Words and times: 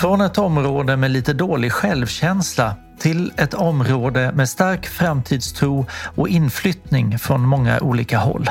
Från 0.00 0.20
ett 0.20 0.38
område 0.38 0.96
med 0.96 1.10
lite 1.10 1.32
dålig 1.32 1.72
självkänsla 1.72 2.74
till 2.98 3.32
ett 3.36 3.54
område 3.54 4.32
med 4.34 4.48
stark 4.48 4.86
framtidstro 4.86 5.86
och 6.16 6.28
inflyttning 6.28 7.18
från 7.18 7.40
många 7.40 7.80
olika 7.80 8.18
håll. 8.18 8.50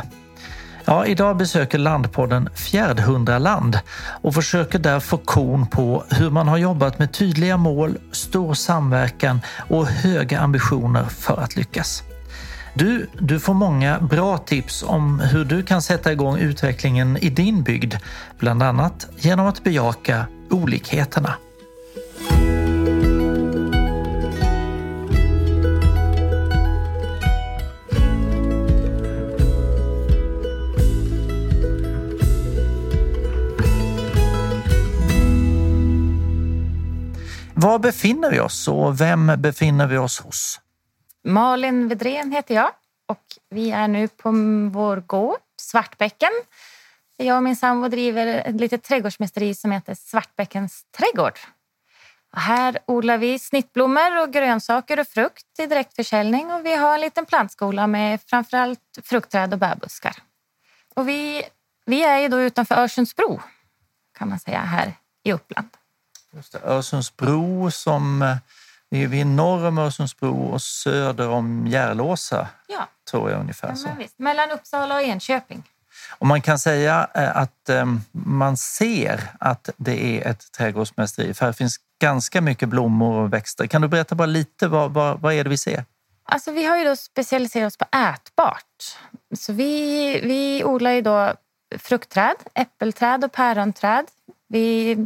Ja, 0.85 1.05
idag 1.05 1.37
besöker 1.37 1.77
Landpodden 1.77 2.49
Fjärdhundraland 2.55 3.79
och 4.21 4.33
försöker 4.33 4.79
där 4.79 4.99
få 4.99 5.17
kon 5.17 5.67
på 5.67 6.03
hur 6.09 6.29
man 6.29 6.47
har 6.47 6.57
jobbat 6.57 6.99
med 6.99 7.11
tydliga 7.13 7.57
mål, 7.57 7.97
stor 8.11 8.53
samverkan 8.53 9.41
och 9.69 9.87
höga 9.87 10.39
ambitioner 10.39 11.03
för 11.03 11.37
att 11.41 11.55
lyckas. 11.55 12.03
Du, 12.73 13.09
du 13.19 13.39
får 13.39 13.53
många 13.53 13.99
bra 13.99 14.37
tips 14.37 14.83
om 14.83 15.19
hur 15.19 15.45
du 15.45 15.63
kan 15.63 15.81
sätta 15.81 16.11
igång 16.11 16.37
utvecklingen 16.37 17.17
i 17.17 17.29
din 17.29 17.63
bygd, 17.63 17.95
bland 18.39 18.63
annat 18.63 19.07
genom 19.17 19.47
att 19.47 19.63
bejaka 19.63 20.25
olikheterna. 20.49 21.33
Var 37.53 37.79
befinner 37.79 38.31
vi 38.31 38.39
oss 38.39 38.67
och 38.67 39.01
vem 39.01 39.31
befinner 39.37 39.87
vi 39.87 39.97
oss 39.97 40.19
hos? 40.19 40.59
Malin 41.23 41.87
Vedrén 41.87 42.31
heter 42.31 42.55
jag 42.55 42.69
och 43.07 43.23
vi 43.49 43.71
är 43.71 43.87
nu 43.87 44.07
på 44.07 44.31
vår 44.73 44.97
gård 44.97 45.37
Svartbäcken. 45.61 46.29
Jag 47.21 47.37
och 47.37 47.43
min 47.43 47.55
sambo 47.55 47.87
driver 47.87 48.27
ett 48.27 48.55
litet 48.55 48.83
trädgårdsmästeri 48.83 49.53
som 49.55 49.71
heter 49.71 49.95
Svartbäckens 49.95 50.83
trädgård. 50.97 51.39
Och 52.33 52.39
här 52.41 52.79
odlar 52.85 53.17
vi 53.17 53.39
snittblommor 53.39 54.21
och 54.23 54.33
grönsaker 54.33 54.99
och 54.99 55.07
frukt 55.07 55.59
i 55.59 55.65
direktförsäljning 55.65 56.51
och 56.53 56.65
vi 56.65 56.75
har 56.75 56.93
en 56.95 57.01
liten 57.01 57.25
plantskola 57.25 57.87
med 57.87 58.19
framförallt 58.27 58.79
fruktträd 59.03 59.53
och 59.53 59.59
bärbuskar. 59.59 60.15
Och 60.95 61.07
vi, 61.09 61.43
vi 61.85 62.03
är 62.03 62.17
ju 62.19 62.27
då 62.27 62.39
utanför 62.41 62.75
Örsundsbro 62.75 63.41
kan 64.17 64.29
man 64.29 64.39
säga 64.39 64.59
här 64.59 64.93
i 65.23 65.33
Uppland. 65.33 65.67
Just 66.31 66.51
det, 66.51 66.59
Örsundsbro 66.63 67.71
som 67.71 68.21
eh, 68.21 68.35
vi 68.89 69.03
är 69.03 69.07
vid 69.07 69.27
norr 69.27 69.65
om 69.67 69.77
Örsundsbro 69.77 70.43
och 70.53 70.61
söder 70.61 71.29
om 71.29 71.67
Järlåsa, 71.67 72.47
Ja, 72.67 72.87
tror 73.11 73.31
jag 73.31 73.39
ungefär. 73.39 73.75
ja 73.85 74.07
mellan 74.17 74.51
Uppsala 74.51 74.95
och 74.95 75.01
Enköping. 75.01 75.63
Och 76.09 76.27
man 76.27 76.41
kan 76.41 76.59
säga 76.59 77.09
eh, 77.15 77.37
att 77.37 77.69
eh, 77.69 77.85
man 78.11 78.57
ser 78.57 79.21
att 79.39 79.69
det 79.77 80.03
är 80.03 80.31
ett 80.31 80.51
trädgårdsmästeri 80.51 81.33
för 81.33 81.45
här 81.45 81.53
finns 81.53 81.77
ganska 82.01 82.41
mycket 82.41 82.69
blommor 82.69 83.23
och 83.23 83.33
växter. 83.33 83.67
Kan 83.67 83.81
du 83.81 83.87
berätta 83.87 84.15
bara 84.15 84.25
lite 84.25 84.67
vad, 84.67 84.91
vad, 84.91 85.19
vad 85.21 85.33
är 85.33 85.43
det 85.43 85.49
vi 85.49 85.57
ser? 85.57 85.85
Alltså, 86.23 86.51
vi 86.51 86.65
har 86.65 86.77
ju 86.77 86.83
då 86.83 86.95
specialiserat 86.95 87.67
oss 87.67 87.77
på 87.77 87.85
ätbart. 87.97 88.97
Så 89.37 89.53
vi, 89.53 90.21
vi 90.23 90.63
odlar 90.63 90.91
ju 90.91 91.01
då 91.01 91.33
fruktträd, 91.77 92.35
äppelträd 92.53 93.23
och 93.23 93.31
päronträd. 93.31 94.05
Vi 94.47 94.97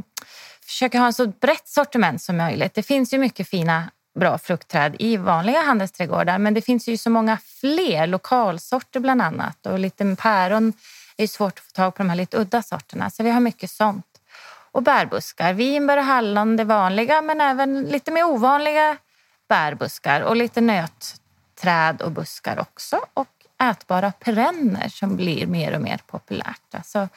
försöker 0.65 0.99
ha 0.99 1.05
en 1.05 1.13
så 1.13 1.27
brett 1.27 1.67
sortiment 1.67 2.21
som 2.21 2.37
möjligt. 2.37 2.73
Det 2.73 2.83
finns 2.83 3.13
ju 3.13 3.17
mycket 3.17 3.49
fina 3.49 3.91
bra 4.15 4.37
fruktträd 4.37 4.95
i 4.99 5.17
vanliga 5.17 5.61
handelsträdgårdar 5.61 6.37
men 6.37 6.53
det 6.53 6.61
finns 6.61 6.87
ju 6.87 6.97
så 6.97 7.09
många 7.09 7.37
fler 7.61 8.07
lokalsorter 8.07 8.99
bland 8.99 9.21
annat 9.21 9.65
och 9.65 9.79
lite 9.79 10.15
päron 10.19 10.73
är 11.17 11.23
ju 11.23 11.27
svårt 11.27 11.59
att 11.59 11.65
få 11.65 11.71
tag 11.71 11.95
på 11.95 12.03
de 12.03 12.09
här 12.09 12.15
lite 12.15 12.37
udda 12.37 12.61
sorterna 12.61 13.09
så 13.09 13.23
vi 13.23 13.29
har 13.29 13.39
mycket 13.39 13.71
sånt. 13.71 14.05
Och 14.71 14.83
bärbuskar, 14.83 15.53
vinbär 15.53 15.97
och 15.97 16.03
hallon 16.03 16.57
det 16.57 16.63
vanliga 16.63 17.21
men 17.21 17.41
även 17.41 17.83
lite 17.83 18.11
mer 18.11 18.23
ovanliga 18.23 18.97
bärbuskar 19.49 20.21
och 20.21 20.35
lite 20.35 20.61
nötträd 20.61 22.01
och 22.01 22.11
buskar 22.11 22.59
också 22.59 22.99
och 23.13 23.27
ätbara 23.63 24.11
perenner 24.11 24.89
som 24.89 25.15
blir 25.15 25.47
mer 25.47 25.75
och 25.75 25.81
mer 25.81 25.99
populärt. 26.07 26.75
Alltså 26.75 27.09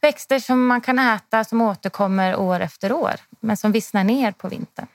växter 0.00 0.38
som 0.38 0.66
man 0.66 0.80
kan 0.80 0.98
äta 0.98 1.44
som 1.44 1.60
återkommer 1.60 2.36
år 2.36 2.60
efter 2.60 2.92
år 2.92 3.14
men 3.40 3.56
som 3.56 3.72
vissnar 3.72 4.04
ner 4.04 4.32
på 4.32 4.48
vintern. 4.48 4.86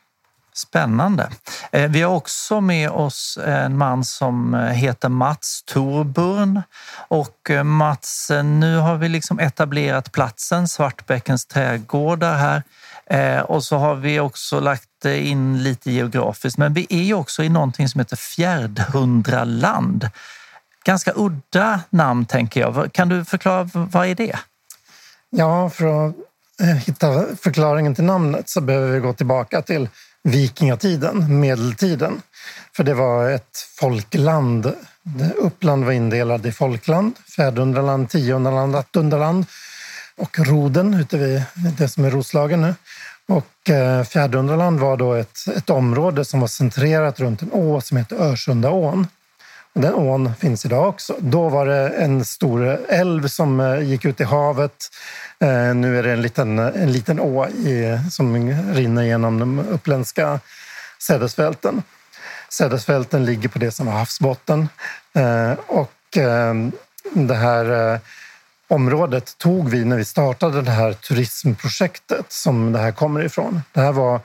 Spännande. 0.55 1.29
Eh, 1.71 1.91
vi 1.91 2.01
har 2.01 2.15
också 2.15 2.61
med 2.61 2.89
oss 2.89 3.39
en 3.45 3.77
man 3.77 4.05
som 4.05 4.53
eh, 4.53 4.61
heter 4.61 5.09
Mats 5.09 5.63
Torburn. 5.65 6.61
Och 7.07 7.49
eh, 7.49 7.63
Mats, 7.63 8.31
nu 8.43 8.77
har 8.77 8.97
vi 8.97 9.09
liksom 9.09 9.39
etablerat 9.39 10.11
platsen, 10.11 10.67
Svartbäckens 10.67 11.45
trädgårdar 11.45 12.37
här. 12.37 12.63
Och 13.51 13.63
så 13.63 13.77
har 13.77 13.95
vi 13.95 14.19
också 14.19 14.59
lagt 14.59 15.05
in 15.05 15.63
lite 15.63 15.91
geografiskt. 15.91 16.57
Men 16.57 16.73
vi 16.73 16.87
är 16.89 17.03
ju 17.03 17.13
också 17.13 17.43
i 17.43 17.49
någonting 17.49 17.89
som 17.89 17.99
heter 17.99 18.15
Fjärdhundraland. 18.15 20.09
Ganska 20.85 21.11
udda 21.15 21.79
namn 21.89 22.25
tänker 22.25 22.61
jag. 22.61 22.93
Kan 22.93 23.09
du 23.09 23.25
förklara, 23.25 23.69
vad 23.73 24.07
är 24.07 24.15
det? 24.15 24.39
Ja, 25.29 25.69
för 25.69 26.07
att 26.07 26.15
hitta 26.85 27.25
förklaringen 27.41 27.95
till 27.95 28.03
namnet 28.03 28.49
så 28.49 28.61
behöver 28.61 28.91
vi 28.91 28.99
gå 28.99 29.13
tillbaka 29.13 29.61
till 29.61 29.89
vikingatiden, 30.23 31.39
medeltiden. 31.39 32.22
För 32.75 32.84
det 32.84 32.94
var 32.94 33.29
ett 33.29 33.57
folkland. 33.79 34.73
Uppland 35.35 35.85
var 35.85 35.91
indelad 35.91 36.45
i 36.45 36.51
folkland, 36.51 37.13
Fjärdundraland, 37.35 38.09
Tiondraland, 38.09 38.75
attunderland 38.75 39.45
och 40.17 40.39
Roden 40.39 40.94
ute 40.94 41.17
vid 41.17 41.44
det 41.78 41.88
som 41.88 42.06
är 42.06 42.12
Roslagen 42.12 42.62
nu. 42.62 42.75
Och 43.28 43.69
eh, 43.69 44.03
Fjärdundraland 44.03 44.79
var 44.79 44.97
då 44.97 45.13
ett, 45.13 45.38
ett 45.56 45.69
område 45.69 46.25
som 46.25 46.39
var 46.39 46.47
centrerat 46.47 47.19
runt 47.19 47.41
en 47.41 47.51
å 47.51 47.81
som 47.81 47.97
heter 47.97 48.16
Örsundaån. 48.16 49.07
Den 49.75 49.94
ån 49.94 50.35
finns 50.35 50.66
idag 50.66 50.89
också. 50.89 51.16
Då 51.19 51.50
var 51.50 51.66
det 51.66 51.89
en 51.89 52.25
stor 52.25 52.79
älv 52.89 53.28
som 53.28 53.59
eh, 53.59 53.79
gick 53.79 54.06
ut 54.06 54.22
i 54.22 54.23
havet. 54.23 54.89
Eh, 55.39 55.75
nu 55.75 56.00
är 56.00 56.03
det 56.03 56.11
en 56.11 56.22
liten, 56.22 56.59
en 56.59 56.91
liten 56.91 57.19
å 57.19 57.47
i, 57.47 58.00
som 58.12 58.51
rinner 58.73 59.03
genom 59.03 59.39
de 59.39 59.59
uppländska 59.59 60.39
sädesfälten. 61.00 61.83
Sädesfälten 62.50 63.25
ligger 63.25 63.50
på 63.50 63.59
det 63.59 63.72
som 63.72 63.85
var 63.85 63.94
havsbotten. 63.94 64.69
Eh, 65.13 65.53
och 65.67 65.91
det 67.13 67.35
här 67.35 68.00
området 68.67 69.38
tog 69.38 69.69
vi 69.69 69.85
när 69.85 69.97
vi 69.97 70.06
startade 70.06 70.62
det 70.62 70.72
här 70.72 70.94
turismprojektet 70.94 72.31
som 72.31 72.72
det 72.72 72.79
här 72.79 72.91
kommer 72.91 73.25
ifrån. 73.25 73.62
Det 73.72 73.81
här 73.81 73.91
var 73.91 74.19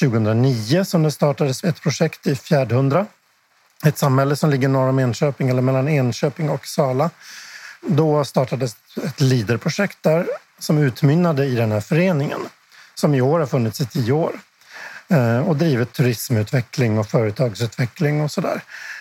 2009 0.00 0.84
som 0.84 1.02
det 1.02 1.10
startades 1.10 1.64
ett 1.64 1.82
projekt 1.82 2.26
i 2.26 2.36
Fjärdhundra 2.36 3.06
ett 3.86 3.98
samhälle 3.98 4.36
som 4.36 4.50
ligger 4.50 4.68
norr 4.68 4.88
om 4.88 4.98
Enköping 4.98 5.48
eller 5.48 5.62
mellan 5.62 5.88
Enköping 5.88 6.50
och 6.50 6.66
Sala. 6.66 7.10
Då 7.80 8.24
startades 8.24 8.76
ett 9.04 9.20
LIDER-projekt 9.20 9.98
där 10.02 10.26
som 10.58 10.78
utmynnade 10.78 11.46
i 11.46 11.54
den 11.54 11.72
här 11.72 11.80
föreningen 11.80 12.40
som 12.94 13.14
i 13.14 13.20
år 13.20 13.38
har 13.38 13.46
funnits 13.46 13.80
i 13.80 13.86
tio 13.86 14.12
år 14.12 14.32
eh, 15.08 15.48
och 15.48 15.56
drivit 15.56 15.92
turismutveckling 15.92 16.98
och 16.98 17.06
företagsutveckling 17.06 18.20
och 18.20 18.30
sådär 18.30 18.60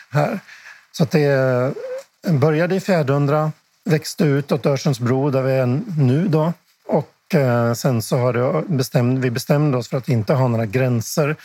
här. 0.10 0.40
Så 0.92 1.04
att 1.04 1.12
det 1.12 1.24
eh, 2.28 2.34
började 2.34 2.76
i 2.76 2.80
Fjärdundra, 2.80 3.52
växte 3.84 4.24
ut 4.24 4.52
åt 4.52 4.66
Örsundsbro 4.66 5.30
där 5.30 5.42
vi 5.42 5.52
är 5.52 5.82
nu 5.98 6.28
då 6.28 6.54
och 6.88 7.36
eh, 7.36 7.74
sen 7.74 8.02
så 8.02 8.18
har 8.18 8.34
det 8.34 8.64
bestämt, 8.68 9.20
vi 9.20 9.32
bestämde 9.32 9.78
oss 9.78 9.88
för 9.88 9.98
att 9.98 10.10
inte 10.10 10.34
ha 10.34 10.48
några 10.48 10.66
gränser 10.66 11.36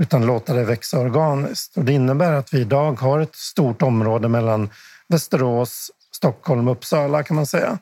utan 0.00 0.26
låta 0.26 0.54
det 0.54 0.64
växa 0.64 0.98
organiskt. 0.98 1.76
Och 1.76 1.84
det 1.84 1.92
innebär 1.92 2.32
att 2.32 2.54
vi 2.54 2.60
idag 2.60 3.00
har 3.00 3.20
ett 3.20 3.36
stort 3.36 3.82
område 3.82 4.28
mellan 4.28 4.70
Västerås, 5.08 5.90
Stockholm 6.12 6.68
och 6.68 6.72
Uppsala 6.72 7.22
kan 7.22 7.36
man 7.36 7.46
säga. 7.46 7.78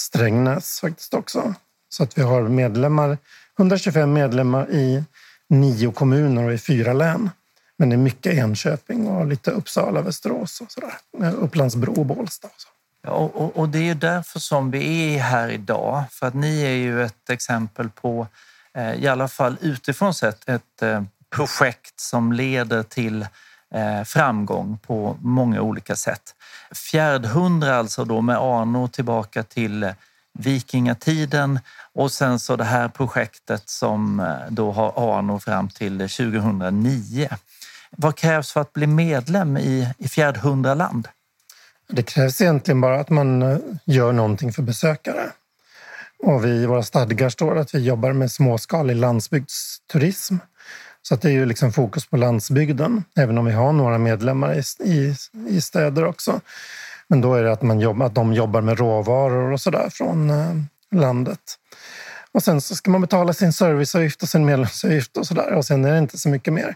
Strängnäs 0.00 0.80
faktiskt 0.80 1.14
också. 1.14 1.54
Så 1.88 2.02
att 2.02 2.18
vi 2.18 2.22
har 2.22 2.42
medlemmar, 2.42 3.18
125 3.58 4.12
medlemmar 4.12 4.70
i 4.70 5.04
nio 5.48 5.92
kommuner 5.92 6.44
och 6.44 6.52
i 6.52 6.58
fyra 6.58 6.92
län. 6.92 7.30
Men 7.78 7.88
det 7.88 7.94
är 7.94 7.98
mycket 7.98 8.34
Enköping 8.34 9.06
och 9.06 9.26
lite 9.26 9.50
Uppsala, 9.50 10.02
Västerås 10.02 10.60
och 10.60 10.72
sådär. 10.72 10.94
Upplandsbro 11.32 11.92
och 11.92 12.06
Bålsta. 12.06 12.48
Och 12.48 12.54
så. 12.56 12.68
Ja, 13.02 13.10
Och, 13.10 13.36
och, 13.36 13.56
och 13.56 13.68
det 13.68 13.78
är 13.78 13.82
ju 13.82 13.94
därför 13.94 14.40
som 14.40 14.70
vi 14.70 15.14
är 15.14 15.18
här 15.18 15.48
idag. 15.48 16.04
För 16.10 16.26
att 16.26 16.34
ni 16.34 16.62
är 16.62 16.76
ju 16.76 17.02
ett 17.02 17.30
exempel 17.30 17.88
på, 17.88 18.26
eh, 18.74 18.94
i 18.94 19.06
alla 19.08 19.28
fall 19.28 19.56
utifrån 19.60 20.14
sett, 20.14 20.48
ett 20.48 20.82
eh, 20.82 21.02
projekt 21.36 22.00
som 22.00 22.32
leder 22.32 22.82
till 22.82 23.22
eh, 23.74 24.04
framgång 24.04 24.78
på 24.78 25.16
många 25.20 25.60
olika 25.60 25.96
sätt. 25.96 26.34
Fjärdhundra 26.74 27.76
alltså 27.76 28.04
då 28.04 28.20
med 28.20 28.36
anor 28.36 28.88
tillbaka 28.88 29.42
till 29.42 29.92
vikingatiden 30.38 31.60
och 31.94 32.12
sen 32.12 32.38
så 32.38 32.56
det 32.56 32.64
här 32.64 32.88
projektet 32.88 33.68
som 33.68 34.20
eh, 34.20 34.36
då 34.50 34.72
har 34.72 35.18
anor 35.18 35.38
fram 35.38 35.68
till 35.68 35.98
2009. 35.98 37.28
Vad 37.90 38.16
krävs 38.16 38.52
för 38.52 38.60
att 38.60 38.72
bli 38.72 38.86
medlem 38.86 39.56
i, 39.56 39.88
i 39.98 40.08
Fjärdhundraland? 40.08 41.08
Det 41.88 42.02
krävs 42.02 42.40
egentligen 42.40 42.80
bara 42.80 43.00
att 43.00 43.10
man 43.10 43.42
eh, 43.42 43.58
gör 43.84 44.12
någonting 44.12 44.52
för 44.52 44.62
besökare. 44.62 45.30
Och 46.18 46.44
vi, 46.44 46.50
I 46.50 46.66
våra 46.66 46.82
stadgar 46.82 47.28
står 47.28 47.58
att 47.58 47.74
vi 47.74 47.78
jobbar 47.78 48.12
med 48.12 48.32
småskalig 48.32 48.96
landsbygdsturism. 48.96 50.36
Så 51.08 51.14
att 51.14 51.22
det 51.22 51.28
är 51.28 51.32
ju 51.32 51.46
liksom 51.46 51.72
fokus 51.72 52.06
på 52.06 52.16
landsbygden, 52.16 53.04
även 53.16 53.38
om 53.38 53.44
vi 53.44 53.52
har 53.52 53.72
några 53.72 53.98
medlemmar 53.98 54.54
i, 54.54 54.62
i, 54.84 55.14
i 55.48 55.60
städer 55.60 56.04
också. 56.04 56.40
Men 57.08 57.20
då 57.20 57.34
är 57.34 57.42
det 57.42 57.52
att, 57.52 57.62
man 57.62 57.80
jobb, 57.80 58.02
att 58.02 58.14
de 58.14 58.32
jobbar 58.32 58.60
med 58.60 58.78
råvaror 58.78 59.52
och 59.52 59.60
sådär 59.60 59.88
från 59.92 60.30
eh, 60.30 60.54
landet. 60.90 61.40
Och 62.32 62.42
sen 62.42 62.60
så 62.60 62.74
ska 62.74 62.90
man 62.90 63.00
betala 63.00 63.32
sin 63.32 63.52
serviceavgift 63.52 64.22
och 64.22 64.28
sin 64.28 64.44
medlemsavgift 64.44 65.16
och 65.16 65.26
sådär. 65.26 65.52
Och 65.52 65.64
sen 65.64 65.84
är 65.84 65.92
det 65.92 65.98
inte 65.98 66.18
så 66.18 66.28
mycket 66.28 66.52
mer. 66.52 66.74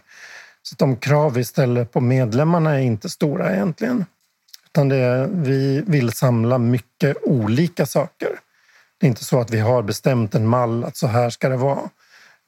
Så 0.63 0.75
de 0.75 0.95
krav 0.95 1.33
vi 1.33 1.43
ställer 1.43 1.85
på 1.85 2.01
medlemmarna 2.01 2.75
är 2.75 2.79
inte 2.79 3.09
stora 3.09 3.55
egentligen. 3.55 4.05
Utan 4.65 4.89
det 4.89 4.95
är, 4.95 5.27
vi 5.27 5.83
vill 5.87 6.11
samla 6.11 6.57
mycket 6.57 7.17
olika 7.23 7.85
saker. 7.85 8.29
Det 8.97 9.05
är 9.05 9.09
inte 9.09 9.25
så 9.25 9.39
att 9.39 9.49
vi 9.49 9.59
har 9.59 9.81
bestämt 9.81 10.35
en 10.35 10.47
mall 10.47 10.83
att 10.83 10.97
så 10.97 11.07
här 11.07 11.29
ska 11.29 11.49
det 11.49 11.57
vara. 11.57 11.89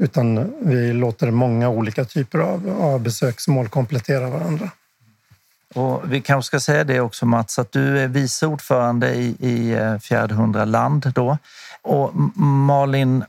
Utan 0.04 0.54
vi 0.60 0.94
låter 0.94 1.32
många 1.32 1.70
olika 1.70 2.06
typer 2.06 2.40
av, 2.40 2.78
av 2.82 3.02
besöksmål 3.02 3.68
komplettera 3.68 4.30
varandra. 4.30 4.72
Och 5.74 6.14
vi 6.14 6.22
kanske 6.22 6.48
ska 6.48 6.60
säga 6.60 6.84
det 6.84 7.00
också 7.00 7.26
Mats, 7.26 7.60
att 7.60 7.72
du 7.72 8.00
är 8.00 8.08
vice 8.08 8.48
ordförande 8.48 9.14
i, 9.14 9.36
i 9.40 9.72
eh, 9.72 9.98
Fjärdhundra 9.98 10.66
land 10.66 11.12
då. 11.16 11.38
Och 11.82 12.16
Malin, 12.36 13.26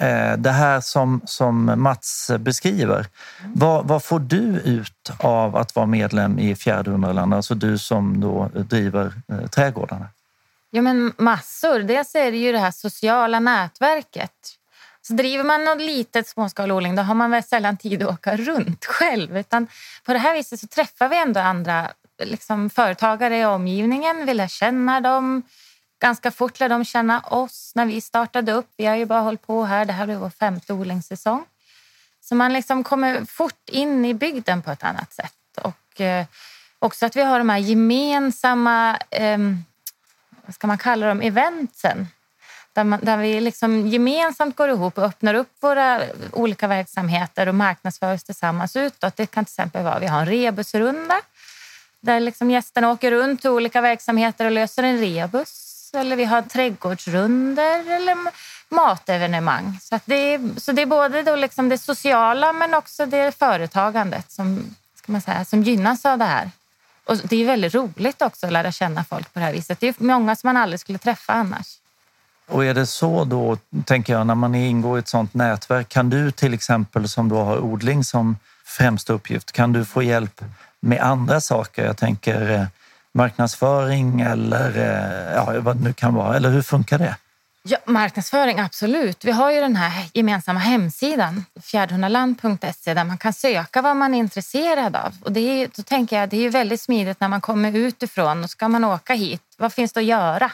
eh, 0.00 0.36
det 0.38 0.50
här 0.50 0.80
som, 0.80 1.20
som 1.24 1.72
Mats 1.76 2.30
beskriver, 2.38 3.06
vad, 3.54 3.88
vad 3.88 4.02
får 4.02 4.20
du 4.20 4.60
ut 4.64 5.12
av 5.18 5.56
att 5.56 5.76
vara 5.76 5.86
medlem 5.86 6.38
i 6.38 6.54
Fjärdhundraland? 6.54 7.34
Alltså 7.34 7.54
du 7.54 7.78
som 7.78 8.20
då 8.20 8.50
driver 8.54 9.12
eh, 9.28 9.46
trädgårdarna. 9.46 10.08
Ja, 10.70 10.82
men 10.82 11.12
massor. 11.18 11.78
Dels 11.78 12.14
är 12.14 12.30
det 12.30 12.38
ju 12.38 12.52
det 12.52 12.58
här 12.58 12.70
sociala 12.70 13.40
nätverket. 13.40 14.30
Så 15.06 15.12
driver 15.12 15.44
man 15.44 15.64
något 15.64 15.80
litet 15.80 16.28
småskalig 16.28 16.76
odling 16.76 16.96
då 16.96 17.02
har 17.02 17.14
man 17.14 17.30
väl 17.30 17.42
sällan 17.42 17.76
tid 17.76 18.02
att 18.02 18.08
åka 18.08 18.36
runt 18.36 18.84
själv. 18.84 19.36
Utan 19.36 19.66
på 20.04 20.12
det 20.12 20.18
här 20.18 20.34
viset 20.34 20.60
så 20.60 20.66
träffar 20.66 21.08
vi 21.08 21.16
ändå 21.16 21.40
andra 21.40 21.90
liksom, 22.22 22.70
företagare 22.70 23.38
i 23.38 23.44
omgivningen. 23.44 24.26
Vi 24.26 24.34
lär 24.34 24.48
känna 24.48 25.00
dem. 25.00 25.42
Ganska 26.00 26.30
fort 26.30 26.60
lär 26.60 26.68
de 26.68 26.84
känna 26.84 27.20
oss 27.20 27.72
när 27.74 27.86
vi 27.86 28.00
startade 28.00 28.52
upp. 28.52 28.68
Vi 28.76 28.86
har 28.86 28.96
ju 28.96 29.04
bara 29.04 29.20
hållit 29.20 29.46
på 29.46 29.64
här. 29.64 29.84
Det 29.84 29.92
här 29.92 30.06
blir 30.06 30.16
vår 30.16 30.30
femte 30.30 30.72
odlingssäsong. 30.72 31.44
Så 32.20 32.34
man 32.34 32.52
liksom 32.52 32.84
kommer 32.84 33.24
fort 33.24 33.68
in 33.68 34.04
i 34.04 34.14
bygden 34.14 34.62
på 34.62 34.70
ett 34.70 34.84
annat 34.84 35.12
sätt. 35.12 35.58
Och 35.62 36.00
eh, 36.00 36.26
också 36.78 37.06
att 37.06 37.16
vi 37.16 37.22
har 37.22 37.38
de 37.38 37.48
här 37.48 37.58
gemensamma, 37.58 38.96
eh, 39.10 39.38
vad 40.46 40.54
ska 40.54 40.66
man 40.66 40.78
kalla 40.78 41.06
dem, 41.06 41.20
eventsen 41.20 42.06
där, 42.76 42.84
man, 42.84 43.00
där 43.02 43.16
vi 43.16 43.40
liksom 43.40 43.86
gemensamt 43.86 44.56
går 44.56 44.68
ihop 44.68 44.98
och 44.98 45.04
öppnar 45.04 45.34
upp 45.34 45.52
våra 45.60 46.02
olika 46.32 46.68
verksamheter 46.68 47.48
och 47.48 47.54
marknadsför 47.54 48.14
oss 48.14 48.24
tillsammans 48.24 48.76
utåt. 48.76 49.16
Det 49.16 49.26
kan 49.26 49.44
till 49.44 49.52
exempel 49.52 49.84
vara 49.84 49.98
vi 49.98 50.06
har 50.06 50.20
en 50.20 50.26
rebusrunda 50.26 51.20
där 52.00 52.20
liksom 52.20 52.50
gästerna 52.50 52.90
åker 52.90 53.10
runt 53.10 53.40
till 53.40 53.50
olika 53.50 53.80
verksamheter 53.80 54.44
och 54.44 54.50
löser 54.50 54.82
en 54.82 54.98
rebus. 54.98 55.90
Eller 55.94 56.16
vi 56.16 56.24
har 56.24 56.42
trädgårdsrunder 56.42 57.92
eller 57.92 58.16
matevenemang. 58.68 59.78
Så, 59.82 60.00
det, 60.04 60.14
är, 60.34 60.60
så 60.60 60.72
det 60.72 60.82
är 60.82 60.86
både 60.86 61.22
då 61.22 61.36
liksom 61.36 61.68
det 61.68 61.78
sociala 61.78 62.52
men 62.52 62.74
också 62.74 63.06
det 63.06 63.38
företagandet 63.38 64.32
som, 64.32 64.76
ska 64.94 65.12
man 65.12 65.20
säga, 65.20 65.44
som 65.44 65.62
gynnas 65.62 66.06
av 66.06 66.18
det 66.18 66.24
här. 66.24 66.50
Och 67.04 67.16
det 67.16 67.36
är 67.36 67.46
väldigt 67.46 67.74
roligt 67.74 68.22
också 68.22 68.46
att 68.46 68.52
lära 68.52 68.72
känna 68.72 69.04
folk 69.04 69.32
på 69.32 69.38
det 69.38 69.44
här 69.44 69.52
viset. 69.52 69.80
Det 69.80 69.88
är 69.88 69.94
många 69.98 70.36
som 70.36 70.48
man 70.48 70.56
aldrig 70.56 70.80
skulle 70.80 70.98
träffa 70.98 71.32
annars. 71.32 71.78
Och 72.48 72.64
är 72.64 72.74
det 72.74 72.86
så 72.86 73.24
då, 73.24 73.56
tänker 73.84 74.12
jag, 74.12 74.26
när 74.26 74.34
man 74.34 74.54
ingår 74.54 74.98
i 74.98 75.00
ett 75.00 75.08
sådant 75.08 75.34
nätverk, 75.34 75.88
kan 75.88 76.10
du 76.10 76.30
till 76.30 76.54
exempel 76.54 77.08
som 77.08 77.28
då 77.28 77.36
har 77.36 77.58
odling 77.58 78.04
som 78.04 78.36
främsta 78.64 79.12
uppgift, 79.12 79.52
kan 79.52 79.72
du 79.72 79.84
få 79.84 80.02
hjälp 80.02 80.44
med 80.80 81.00
andra 81.00 81.40
saker? 81.40 81.84
Jag 81.84 81.96
tänker 81.96 82.50
eh, 82.50 82.64
marknadsföring 83.12 84.20
eller 84.20 84.78
eh, 84.78 85.34
ja, 85.34 85.60
vad 85.60 85.76
det 85.76 85.84
nu 85.84 85.92
kan 85.92 86.14
vara, 86.14 86.36
eller 86.36 86.50
hur 86.50 86.62
funkar 86.62 86.98
det? 86.98 87.16
Ja, 87.68 87.78
marknadsföring, 87.84 88.60
absolut. 88.60 89.24
Vi 89.24 89.30
har 89.30 89.50
ju 89.50 89.60
den 89.60 89.76
här 89.76 90.04
gemensamma 90.12 90.60
hemsidan, 90.60 91.44
fjärdhundaland.se, 91.62 92.94
där 92.94 93.04
man 93.04 93.18
kan 93.18 93.32
söka 93.32 93.82
vad 93.82 93.96
man 93.96 94.14
är 94.14 94.18
intresserad 94.18 94.96
av. 94.96 95.14
Och 95.22 95.32
det 95.32 95.40
är, 95.40 95.68
då 95.76 95.82
tänker 95.82 96.20
jag, 96.20 96.28
det 96.28 96.36
är 96.36 96.50
väldigt 96.50 96.80
smidigt 96.80 97.20
när 97.20 97.28
man 97.28 97.40
kommer 97.40 97.76
utifrån 97.76 98.44
och 98.44 98.50
ska 98.50 98.68
man 98.68 98.84
åka 98.84 99.14
hit. 99.14 99.42
Vad 99.58 99.72
finns 99.72 99.92
det 99.92 100.00
att 100.00 100.06
göra? 100.06 100.50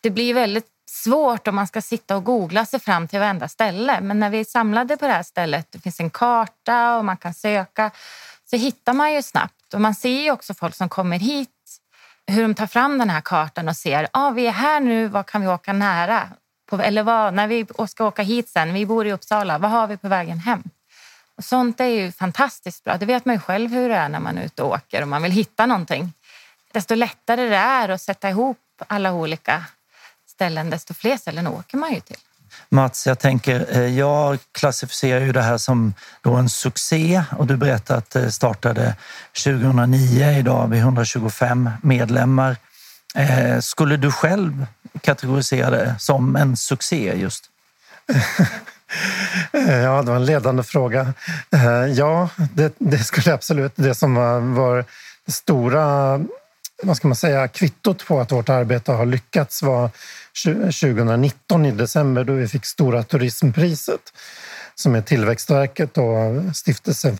Det 0.00 0.10
blir 0.10 0.34
väldigt 0.34 0.66
svårt 0.88 1.48
om 1.48 1.54
man 1.54 1.66
ska 1.66 1.82
sitta 1.82 2.16
och 2.16 2.24
googla 2.24 2.66
sig 2.66 2.80
fram 2.80 3.08
till 3.08 3.18
varenda 3.18 3.48
ställe. 3.48 4.00
Men 4.00 4.18
när 4.18 4.30
vi 4.30 4.40
är 4.40 4.44
samlade 4.44 4.96
på 4.96 5.06
det 5.06 5.12
här 5.12 5.22
stället, 5.22 5.66
det 5.72 5.78
finns 5.78 6.00
en 6.00 6.10
karta 6.10 6.96
och 6.96 7.04
man 7.04 7.16
kan 7.16 7.34
söka, 7.34 7.90
så 8.50 8.56
hittar 8.56 8.92
man 8.92 9.12
ju 9.12 9.22
snabbt. 9.22 9.74
Och 9.74 9.80
man 9.80 9.94
ser 9.94 10.22
ju 10.22 10.30
också 10.30 10.54
folk 10.54 10.74
som 10.74 10.88
kommer 10.88 11.18
hit, 11.18 11.50
hur 12.26 12.42
de 12.42 12.54
tar 12.54 12.66
fram 12.66 12.98
den 12.98 13.10
här 13.10 13.20
kartan 13.20 13.68
och 13.68 13.76
ser, 13.76 14.08
ah, 14.12 14.30
vi 14.30 14.46
är 14.46 14.52
här 14.52 14.80
nu, 14.80 15.08
vad 15.08 15.26
kan 15.26 15.40
vi 15.40 15.48
åka 15.48 15.72
nära? 15.72 16.28
På, 16.66 16.76
eller 16.76 17.02
vad, 17.02 17.34
när 17.34 17.46
vi 17.46 17.66
ska 17.88 18.04
åka 18.04 18.22
hit 18.22 18.48
sen, 18.48 18.74
vi 18.74 18.86
bor 18.86 19.06
i 19.06 19.12
Uppsala, 19.12 19.58
vad 19.58 19.70
har 19.70 19.86
vi 19.86 19.96
på 19.96 20.08
vägen 20.08 20.38
hem? 20.38 20.62
Och 21.36 21.44
sånt 21.44 21.80
är 21.80 21.86
ju 21.86 22.12
fantastiskt 22.12 22.84
bra. 22.84 22.96
Det 22.96 23.06
vet 23.06 23.24
man 23.24 23.34
ju 23.34 23.40
själv 23.40 23.70
hur 23.70 23.88
det 23.88 23.94
är 23.94 24.08
när 24.08 24.20
man 24.20 24.38
är 24.38 24.44
ute 24.44 24.62
och 24.62 24.70
åker 24.70 25.02
och 25.02 25.08
man 25.08 25.22
vill 25.22 25.32
hitta 25.32 25.66
någonting. 25.66 26.12
Desto 26.72 26.94
lättare 26.94 27.48
det 27.48 27.56
är 27.56 27.88
att 27.88 28.02
sätta 28.02 28.30
ihop 28.30 28.58
alla 28.86 29.12
olika 29.12 29.64
ställen, 30.38 30.70
desto 30.70 30.94
fler 30.94 31.16
ställen 31.16 31.46
åker 31.46 31.76
man 31.76 31.94
ju 31.94 32.00
till. 32.00 32.16
Mats, 32.68 33.06
jag 33.06 33.18
tänker, 33.18 33.66
eh, 33.76 33.98
jag 33.98 34.38
klassificerar 34.52 35.20
ju 35.20 35.32
det 35.32 35.42
här 35.42 35.58
som 35.58 35.94
då 36.22 36.34
en 36.34 36.48
succé 36.48 37.22
och 37.38 37.46
du 37.46 37.56
berättade 37.56 37.98
att 37.98 38.10
det 38.10 38.32
startade 38.32 38.96
2009. 39.44 40.38
Idag 40.38 40.54
har 40.60 40.68
vi 40.68 40.78
125 40.78 41.70
medlemmar. 41.82 42.56
Eh, 43.14 43.60
skulle 43.60 43.96
du 43.96 44.12
själv 44.12 44.66
kategorisera 45.00 45.70
det 45.70 45.94
som 45.98 46.36
en 46.36 46.56
succé 46.56 47.14
just? 47.16 47.44
Ja, 49.52 50.02
det 50.02 50.10
var 50.10 50.16
en 50.16 50.24
ledande 50.24 50.62
fråga. 50.62 51.14
Eh, 51.50 51.86
ja, 51.86 52.28
det, 52.54 52.74
det 52.78 52.98
skulle 52.98 53.34
absolut. 53.34 53.72
Det 53.76 53.94
som 53.94 54.14
var 54.54 54.84
det 55.26 55.32
stora 55.32 56.20
vad 56.82 56.96
ska 56.96 57.08
man 57.08 57.16
säga, 57.16 57.48
kvittot 57.48 58.06
på 58.06 58.20
att 58.20 58.32
vårt 58.32 58.48
arbete 58.48 58.92
har 58.92 59.06
lyckats 59.06 59.62
var 59.62 59.90
2019 60.44 61.66
i 61.66 61.70
december 61.70 62.24
då 62.24 62.32
vi 62.32 62.48
fick 62.48 62.66
Stora 62.66 63.02
turismpriset 63.02 64.00
som 64.74 64.94
är 64.94 65.02
Tillväxtverket 65.02 65.98
och 65.98 66.56
stiftelsen. 66.56 67.18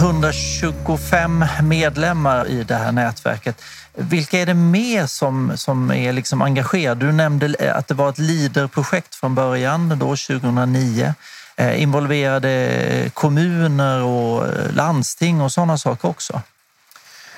–125 0.00 1.62
medlemmar 1.62 2.48
i 2.48 2.64
det 2.64 2.74
här 2.74 2.92
nätverket. 2.92 3.62
Vilka 3.94 4.38
är 4.38 4.46
det 4.46 4.54
mer 4.54 5.06
som, 5.06 5.52
som 5.56 5.90
är 5.90 6.12
liksom 6.12 6.42
engagerade? 6.42 7.06
Du 7.06 7.12
nämnde 7.12 7.74
att 7.74 7.88
det 7.88 7.94
var 7.94 8.08
ett 8.08 8.18
LIDER-projekt 8.18 9.14
från 9.14 9.34
början, 9.34 9.88
då 9.88 10.06
2009. 10.06 11.14
Eh, 11.58 11.82
involverade 11.82 13.10
kommuner 13.14 14.02
och 14.02 14.46
eh, 14.46 14.72
landsting 14.72 15.40
och 15.40 15.52
sådana 15.52 15.78
saker 15.78 16.08
också? 16.08 16.42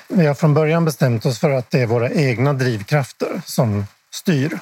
Vi 0.07 0.25
har 0.25 0.33
från 0.33 0.53
början 0.53 0.85
bestämt 0.85 1.25
oss 1.25 1.39
för 1.39 1.49
att 1.49 1.71
det 1.71 1.81
är 1.81 1.85
våra 1.85 2.11
egna 2.11 2.53
drivkrafter 2.53 3.41
som 3.45 3.85
styr. 4.11 4.59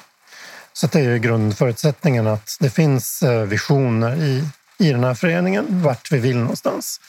Så 0.72 0.86
det 0.86 1.00
är 1.00 1.16
grundförutsättningen 1.16 2.26
att 2.26 2.56
det 2.60 2.70
finns 2.70 3.22
eh, 3.22 3.42
visioner 3.42 4.16
i, 4.16 4.44
i 4.78 4.92
den 4.92 5.04
här 5.04 5.14
föreningen, 5.14 5.66
vart 5.68 6.12
vi 6.12 6.18
vill 6.18 6.36
någonstans. 6.36 7.00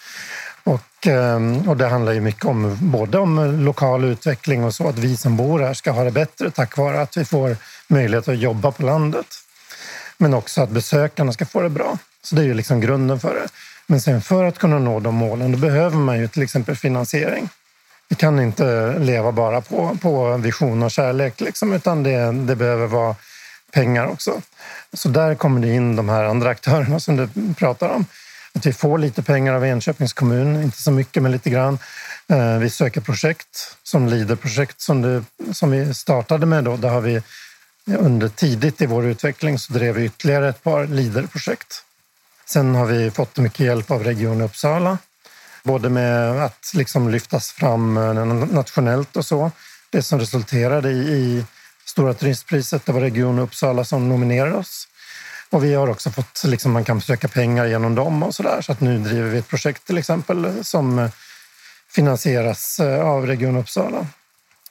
Och, 0.64 1.08
ehm, 1.08 1.70
och 1.70 1.78
det 1.78 1.88
handlar 1.88 2.12
ju 2.12 2.22
mycket 2.22 2.46
om 2.46 2.78
både 2.82 3.18
om 3.18 3.64
lokal 3.66 4.04
utveckling 4.06 4.64
och 4.64 4.76
så 4.76 4.90
att 4.90 4.98
vi 4.98 5.18
som 5.18 5.38
bor 5.38 5.60
här 5.60 5.74
ska 5.74 5.92
ha 5.92 6.04
det 6.04 6.12
bättre 6.12 6.52
tack 6.52 6.78
vare 6.78 7.02
att 7.02 7.18
vi 7.18 7.26
får 7.26 7.58
möjlighet 7.88 8.28
att 8.28 8.38
jobba 8.38 8.72
på 8.72 8.84
landet. 8.84 9.28
Men 10.18 10.34
också 10.34 10.62
att 10.62 10.70
besökarna 10.70 11.34
ska 11.34 11.46
få 11.46 11.62
det 11.62 11.70
bra. 11.70 11.98
Så 12.24 12.36
det 12.36 12.42
är 12.42 12.46
ju 12.46 12.54
liksom 12.54 12.82
grunden 12.82 13.20
för 13.20 13.34
det. 13.34 13.48
Men 13.88 14.02
sen 14.02 14.22
för 14.22 14.44
att 14.44 14.58
kunna 14.58 14.80
nå 14.80 15.00
de 15.00 15.16
målen, 15.16 15.52
då 15.52 15.58
behöver 15.58 15.98
man 15.98 16.20
ju 16.20 16.28
till 16.28 16.42
exempel 16.42 16.76
finansiering. 16.76 17.50
Vi 18.10 18.16
kan 18.16 18.40
inte 18.40 19.00
leva 19.00 19.32
bara 19.32 19.62
på, 19.62 19.98
på 20.02 20.38
vision 20.38 20.84
och 20.84 20.92
kärlek, 20.92 21.42
liksom, 21.42 21.74
utan 21.74 22.04
det, 22.04 22.32
det 22.32 22.56
behöver 22.56 22.88
vara 22.88 23.16
pengar 23.72 24.08
också. 24.08 24.42
Så 24.94 25.10
där 25.10 25.36
kommer 25.36 25.62
det 25.62 25.74
in 25.74 25.96
de 25.96 26.10
här 26.10 26.24
andra 26.24 26.50
aktörerna 26.50 27.00
som 27.00 27.16
du 27.16 27.54
pratar 27.54 27.90
om. 27.90 28.06
Att 28.54 28.66
vi 28.66 28.74
får 28.74 28.98
lite 28.98 29.24
pengar 29.24 29.54
av 29.54 29.66
Enköpings 29.66 30.14
kommun, 30.14 30.64
inte 30.64 30.78
så 30.78 30.92
mycket 30.92 31.24
men 31.24 31.32
lite 31.32 31.50
grann. 31.50 31.80
Eh, 32.28 32.58
vi 32.58 32.70
söker 32.70 33.02
projekt 33.02 33.78
som 33.84 34.08
Leaderprojekt 34.08 34.82
som, 34.82 35.26
som 35.52 35.72
vi 35.72 35.94
startade 35.94 36.46
med. 36.46 36.64
Då. 36.64 36.78
Där 36.78 36.90
har 36.90 37.02
vi 37.02 37.22
under 37.86 38.30
tidigt 38.30 38.82
i 38.82 38.86
vår 38.86 39.06
utveckling 39.06 39.60
så 39.60 39.74
drev 39.74 39.96
vi 39.96 40.06
ytterligare 40.06 40.50
ett 40.50 40.64
par 40.64 40.88
Leaderprojekt. 40.88 41.84
Sen 42.52 42.76
har 42.76 42.86
vi 42.86 43.12
fått 43.12 43.38
mycket 43.38 43.60
hjälp 43.60 43.92
av 43.92 44.04
Region 44.04 44.42
Uppsala 44.42 44.98
Både 45.64 45.90
med 45.90 46.44
att 46.44 46.72
liksom 46.74 47.10
lyftas 47.10 47.52
fram 47.52 47.98
eh, 47.98 48.14
nationellt 48.36 49.18
och 49.18 49.26
så. 49.26 49.52
Det 49.90 50.02
som 50.02 50.20
resulterade 50.20 50.90
i, 50.90 51.46
Stora 51.86 52.14
turistpriset. 52.14 52.86
Det 52.86 52.92
var 52.92 53.02
Region 53.02 53.40
Uppsala 53.40 53.84
som 53.84 54.10
nominerade 54.10 54.56
oss. 54.56 54.88
Och 55.50 55.64
vi 55.64 55.74
har 55.74 55.90
också 55.90 56.12
fått, 56.12 56.44
liksom, 56.46 56.72
man 56.72 56.84
kan 56.84 57.02
söka 57.02 57.28
pengar 57.28 57.66
genom 57.66 57.96
dem 57.96 58.24
och 58.24 58.36
så 58.36 58.44
där. 58.44 58.62
Så 58.62 58.72
att 58.72 58.82
nu 58.82 59.00
driver 59.00 59.30
vi 59.30 59.38
ett 59.38 59.48
projekt 59.48 59.86
till 59.86 59.98
exempel 59.98 60.66
som 60.66 61.00
eh, 61.00 61.10
finansieras 61.90 62.80
eh, 62.80 63.08
av 63.08 63.28
Region 63.28 63.58
Uppsala. 63.58 64.08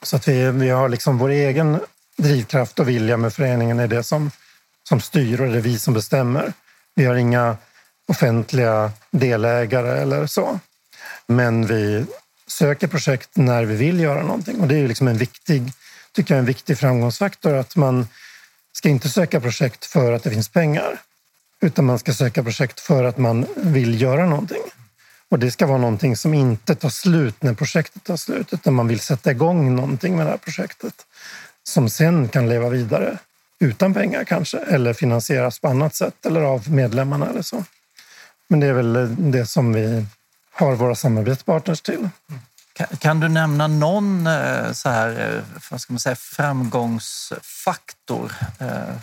Så 0.01 0.15
att 0.15 0.27
vi, 0.27 0.51
vi 0.51 0.69
har 0.69 0.89
liksom 0.89 1.17
vår 1.17 1.29
egen 1.29 1.79
drivkraft 2.17 2.79
och 2.79 2.89
vilja 2.89 3.17
med 3.17 3.33
föreningen 3.33 3.79
är 3.79 3.87
det 3.87 4.03
som, 4.03 4.31
som 4.89 5.01
styr 5.01 5.41
och 5.41 5.47
det 5.47 5.57
är 5.57 5.61
vi 5.61 5.79
som 5.79 5.93
bestämmer. 5.93 6.53
Vi 6.95 7.05
har 7.05 7.15
inga 7.15 7.57
offentliga 8.09 8.91
delägare 9.11 10.01
eller 10.01 10.27
så. 10.27 10.59
Men 11.27 11.65
vi 11.65 12.05
söker 12.47 12.87
projekt 12.87 13.29
när 13.33 13.63
vi 13.63 13.75
vill 13.75 13.99
göra 13.99 14.21
någonting 14.21 14.59
och 14.59 14.67
det 14.67 14.75
är 14.75 14.87
liksom 14.87 15.07
en 15.07 15.17
viktig, 15.17 15.71
tycker 16.11 16.33
jag, 16.33 16.39
en 16.39 16.45
viktig 16.45 16.77
framgångsfaktor 16.77 17.53
att 17.53 17.75
man 17.75 18.07
ska 18.73 18.89
inte 18.89 19.09
söka 19.09 19.41
projekt 19.41 19.85
för 19.85 20.11
att 20.11 20.23
det 20.23 20.29
finns 20.29 20.49
pengar 20.49 21.01
utan 21.61 21.85
man 21.85 21.99
ska 21.99 22.13
söka 22.13 22.43
projekt 22.43 22.79
för 22.79 23.03
att 23.03 23.17
man 23.17 23.45
vill 23.55 24.01
göra 24.01 24.25
någonting. 24.25 24.61
Och 25.29 25.39
det 25.39 25.51
ska 25.51 25.65
vara 25.65 25.77
någonting 25.77 26.15
som 26.15 26.33
inte 26.33 26.75
tar 26.75 26.89
slut 26.89 27.43
när 27.43 27.53
projektet 27.53 28.03
tar 28.03 28.17
slut 28.17 28.53
utan 28.53 28.73
man 28.73 28.87
vill 28.87 28.99
sätta 28.99 29.31
igång 29.31 29.75
någonting 29.75 30.15
med 30.15 30.25
det 30.25 30.29
här 30.29 30.37
projektet 30.37 30.93
som 31.63 31.89
sen 31.89 32.29
kan 32.29 32.49
leva 32.49 32.69
vidare 32.69 33.17
utan 33.59 33.93
pengar 33.93 34.23
kanske 34.23 34.57
eller 34.57 34.93
finansieras 34.93 35.59
på 35.59 35.67
annat 35.67 35.95
sätt 35.95 36.25
eller 36.25 36.41
av 36.41 36.71
medlemmarna 36.71 37.29
eller 37.29 37.41
så. 37.41 37.63
Men 38.49 38.59
det 38.59 38.67
är 38.67 38.73
väl 38.73 38.95
eh, 38.95 39.07
det 39.07 39.45
som 39.45 39.73
vi 39.73 40.05
har 40.51 40.75
våra 40.75 40.95
samarbetspartners 40.95 41.81
till. 41.81 42.09
Kan, 42.99 43.19
du 43.19 43.27
nämna 43.27 43.67
någon 43.67 44.27
eh, 44.27 44.71
så 44.71 44.89
här, 44.89 45.35
eh, 45.35 45.41
vad 45.71 45.81
ska 45.81 45.93
man 45.93 45.99
säga, 45.99 46.15
framgångsfaktor? 46.15 48.31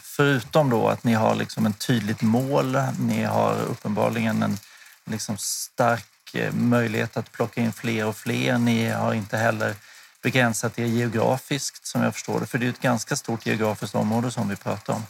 Förutom 0.02 0.70
då 0.70 0.88
att 0.88 1.04
ni 1.04 1.14
har 1.14 1.34
liksom 1.34 1.66
ett 1.66 1.78
tydligt 1.78 2.22
mål, 2.22 2.78
ni 3.00 3.22
har 3.22 3.56
uppenbarligen 3.70 4.42
en 4.42 4.58
liksom 5.04 5.36
stark 5.38 6.06
möjlighet 6.52 7.16
att 7.16 7.32
plocka 7.32 7.60
in 7.60 7.72
fler 7.72 8.06
och 8.06 8.16
fler. 8.16 8.58
Ni 8.58 8.88
har 8.88 9.14
inte 9.14 9.36
heller 9.36 9.74
begränsat 10.22 10.78
er 10.78 10.84
geografiskt 10.84 11.86
som 11.86 12.02
jag 12.02 12.12
förstår 12.12 12.40
det, 12.40 12.46
för 12.46 12.58
det 12.58 12.66
är 12.66 12.70
ett 12.70 12.80
ganska 12.80 13.16
stort 13.16 13.46
geografiskt 13.46 13.94
område 13.94 14.30
som 14.30 14.48
vi 14.48 14.56
pratar 14.56 14.94
om. 14.94 15.02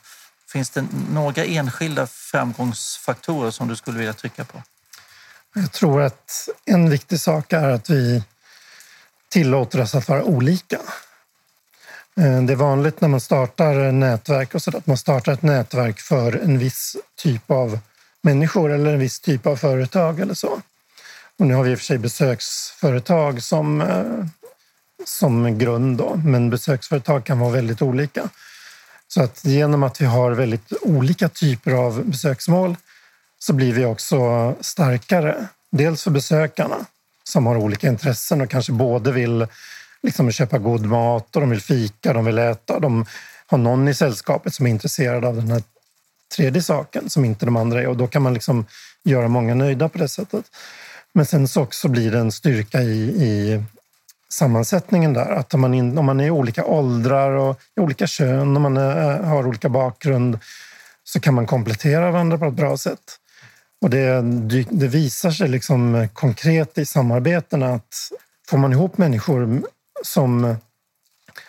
Finns 0.56 0.70
det 0.70 0.86
några 1.10 1.44
enskilda 1.44 2.06
framgångsfaktorer 2.06 3.50
som 3.50 3.68
du 3.68 3.76
skulle 3.76 3.98
vilja 3.98 4.12
trycka 4.12 4.44
på? 4.44 4.62
Jag 5.54 5.72
tror 5.72 6.02
att 6.02 6.48
en 6.64 6.90
viktig 6.90 7.20
sak 7.20 7.52
är 7.52 7.68
att 7.68 7.90
vi 7.90 8.22
tillåter 9.28 9.80
oss 9.80 9.94
att 9.94 10.08
vara 10.08 10.25
olika. 10.25 10.76
Eh, 12.16 12.42
det 12.42 12.52
är 12.52 12.56
vanligt 12.56 13.00
när 13.00 13.08
man 13.08 13.20
startar 13.20 13.92
nätverk 13.92 14.54
och 14.54 14.62
så 14.62 14.76
att 14.76 14.86
man 14.86 14.96
startar 14.96 15.32
ett 15.32 15.42
nätverk 15.42 16.00
för 16.00 16.32
en 16.32 16.58
viss 16.58 16.96
typ 17.16 17.50
av 17.50 17.78
människor 18.22 18.72
eller 18.72 18.92
en 18.92 18.98
viss 18.98 19.20
typ 19.20 19.46
av 19.46 19.56
företag 19.56 20.20
eller 20.20 20.34
så. 20.34 20.60
Och 21.38 21.46
nu 21.46 21.54
har 21.54 21.62
vi 21.62 21.70
i 21.70 21.75
och 21.75 21.78
för 21.78 21.84
sig 21.84 21.98
besöksföretag 21.98 23.42
som, 23.42 23.80
eh, 23.80 24.26
som 25.04 25.58
grund, 25.58 25.98
då, 25.98 26.20
men 26.25 26.50
besöksföretag 26.50 27.25
kan 27.25 27.38
vara 27.38 27.50
väldigt 27.50 27.82
olika. 27.82 28.28
Så 29.08 29.22
att 29.22 29.44
genom 29.44 29.82
att 29.82 30.00
vi 30.00 30.04
har 30.04 30.32
väldigt 30.32 30.72
olika 30.82 31.28
typer 31.28 31.72
av 31.72 32.04
besöksmål 32.04 32.76
så 33.38 33.52
blir 33.52 33.72
vi 33.72 33.84
också 33.84 34.54
starkare. 34.60 35.48
Dels 35.70 36.02
för 36.02 36.10
besökarna 36.10 36.76
som 37.25 37.46
har 37.46 37.56
olika 37.56 37.88
intressen 37.88 38.40
och 38.40 38.50
kanske 38.50 38.72
både 38.72 39.12
vill 39.12 39.46
liksom 40.02 40.30
köpa 40.30 40.58
god 40.58 40.86
mat 40.86 41.36
och 41.36 41.40
de 41.40 41.50
vill 41.50 41.60
fika, 41.60 42.12
de 42.12 42.25
vill 42.25 42.38
äta. 42.38 42.80
De 42.80 43.06
har 43.46 43.58
någon 43.58 43.88
i 43.88 43.94
sällskapet 43.94 44.54
som 44.54 44.66
är 44.66 44.70
intresserad 44.70 45.25
av 45.25 45.36
den 45.36 45.50
här 45.50 45.62
tredje 46.36 46.62
saken 46.62 47.10
som 47.10 47.25
inte 47.25 47.44
de 47.44 47.56
andra 47.56 47.82
är 47.82 47.86
och 47.86 47.96
då 47.96 48.06
kan 48.06 48.22
man 48.22 48.34
liksom 48.34 48.66
göra 49.04 49.28
många 49.28 49.54
nöjda 49.54 49.88
på 49.88 49.98
det 49.98 50.08
sättet. 50.08 50.44
Men 51.12 51.26
sen 51.26 51.48
så 51.48 51.62
också 51.62 51.88
blir 51.88 52.10
det 52.10 52.18
en 52.18 52.32
styrka 52.32 52.82
i, 52.82 53.00
i 53.02 53.62
sammansättningen 54.28 55.12
där. 55.12 55.30
Att 55.30 55.54
om 55.54 55.61
man, 55.61 55.75
in, 55.75 55.99
om 55.99 56.06
man 56.06 56.21
är 56.21 56.26
i 56.26 56.30
olika 56.30 56.64
åldrar 56.64 57.30
och 57.30 57.61
i 57.76 57.80
olika 57.80 58.06
kön, 58.06 58.56
om 58.56 58.62
man 58.62 58.76
är, 58.76 59.23
har 59.23 59.47
olika 59.47 59.68
bakgrund 59.68 60.38
så 61.04 61.21
kan 61.21 61.35
man 61.35 61.47
komplettera 61.47 62.11
varandra 62.11 62.38
på 62.38 62.47
ett 62.47 62.54
bra 62.54 62.76
sätt. 62.76 63.18
Och 63.80 63.90
det, 63.90 64.23
det 64.71 64.88
visar 64.88 65.30
sig 65.30 65.49
liksom 65.49 66.09
konkret 66.12 66.78
i 66.78 66.87
samarbetena 66.87 67.75
att 67.75 67.95
får 68.49 68.59
man 68.59 68.73
ihop 68.73 68.99
människor 68.99 69.62
som 70.04 70.56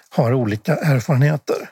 har 0.09 0.33
olika 0.33 0.75
erfarenheter 0.75 1.69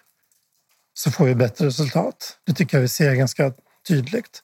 så 0.94 1.12
får 1.12 1.26
vi 1.26 1.36
bättre 1.36 1.66
resultat. 1.66 2.38
Det 2.46 2.54
tycker 2.54 2.78
jag 2.78 2.82
vi 2.82 2.88
ser 2.88 3.16
ganska 3.16 3.54
tydligt. 3.88 4.42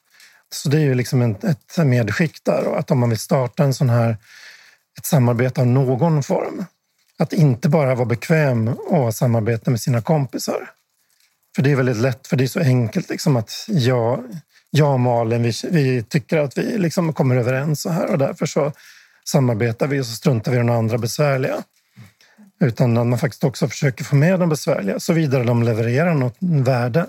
Så 0.53 0.69
det 0.69 0.77
är 0.77 0.81
ju 0.81 0.95
liksom 0.95 1.21
ett 1.21 1.77
medskick 1.85 2.43
där 2.43 2.67
och 2.67 2.79
att 2.79 2.91
om 2.91 2.99
man 2.99 3.09
vill 3.09 3.19
starta 3.19 3.63
en 3.63 3.73
sån 3.73 3.89
här 3.89 4.17
ett 4.97 5.05
samarbete 5.05 5.61
av 5.61 5.67
någon 5.67 6.23
form. 6.23 6.65
Att 7.17 7.33
inte 7.33 7.69
bara 7.69 7.95
vara 7.95 8.05
bekväm 8.05 8.67
och 8.67 9.15
samarbeta 9.15 9.71
med 9.71 9.81
sina 9.81 10.01
kompisar. 10.01 10.69
För 11.55 11.61
det 11.61 11.71
är 11.71 11.75
väldigt 11.75 11.97
lätt, 11.97 12.27
för 12.27 12.35
det 12.37 12.43
är 12.43 12.47
så 12.47 12.59
enkelt 12.59 13.09
liksom 13.09 13.35
att 13.35 13.51
jag, 13.67 14.23
jag 14.69 14.93
och 14.93 14.99
Malin, 14.99 15.43
vi, 15.43 15.51
vi 15.71 16.03
tycker 16.03 16.37
att 16.37 16.57
vi 16.57 16.77
liksom 16.77 17.13
kommer 17.13 17.35
överens 17.35 17.81
så 17.81 17.89
här 17.89 18.11
och 18.11 18.17
därför 18.17 18.45
så 18.45 18.71
samarbetar 19.23 19.87
vi 19.87 20.01
och 20.01 20.05
så 20.05 20.15
struntar 20.15 20.51
vi 20.51 20.57
i 20.57 20.59
de 20.59 20.69
andra 20.69 20.97
besvärliga. 20.97 21.63
Utan 22.59 22.97
att 22.97 23.07
man 23.07 23.19
faktiskt 23.19 23.43
också 23.43 23.67
försöker 23.67 24.03
få 24.03 24.15
med 24.15 24.39
de 24.39 24.49
besvärliga 24.49 24.99
såvida 24.99 25.43
de 25.43 25.63
levererar 25.63 26.13
något 26.13 26.37
värde. 26.39 27.05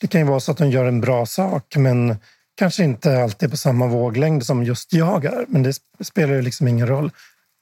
Det 0.00 0.06
kan 0.06 0.20
ju 0.20 0.26
vara 0.26 0.40
så 0.40 0.52
att 0.52 0.58
de 0.58 0.70
gör 0.70 0.84
en 0.84 1.00
bra 1.00 1.26
sak 1.26 1.76
men 1.76 2.16
kanske 2.58 2.84
inte 2.84 3.22
alltid 3.22 3.50
på 3.50 3.56
samma 3.56 3.86
våglängd 3.86 4.46
som 4.46 4.64
just 4.64 4.92
jag 4.92 5.24
är. 5.24 5.44
Men 5.48 5.62
det 5.62 5.72
spelar 6.00 6.34
ju 6.34 6.42
liksom 6.42 6.68
ingen 6.68 6.86
roll. 6.86 7.10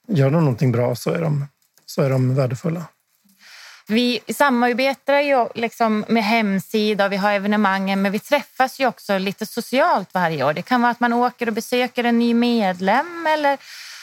Gör 0.08 0.30
de 0.30 0.40
någonting 0.40 0.72
bra 0.72 0.96
så 0.96 1.10
är 1.10 1.20
de, 1.20 1.46
så 1.86 2.02
är 2.02 2.10
de 2.10 2.34
värdefulla. 2.34 2.84
Vi 3.88 4.20
samarbetar 4.34 5.20
ju 5.20 5.48
liksom 5.54 6.04
med 6.08 6.24
hemsida 6.24 7.04
och 7.04 7.12
vi 7.12 7.16
har 7.16 7.32
evenemangen 7.32 8.02
men 8.02 8.12
vi 8.12 8.18
träffas 8.18 8.80
ju 8.80 8.86
också 8.86 9.18
lite 9.18 9.46
socialt 9.46 10.08
varje 10.14 10.44
år. 10.44 10.52
Det 10.52 10.62
kan 10.62 10.82
vara 10.82 10.92
att 10.92 11.00
man 11.00 11.12
åker 11.12 11.46
och 11.46 11.52
besöker 11.52 12.04
en 12.04 12.18
ny 12.18 12.34
medlem 12.34 13.26
eller 13.26 13.58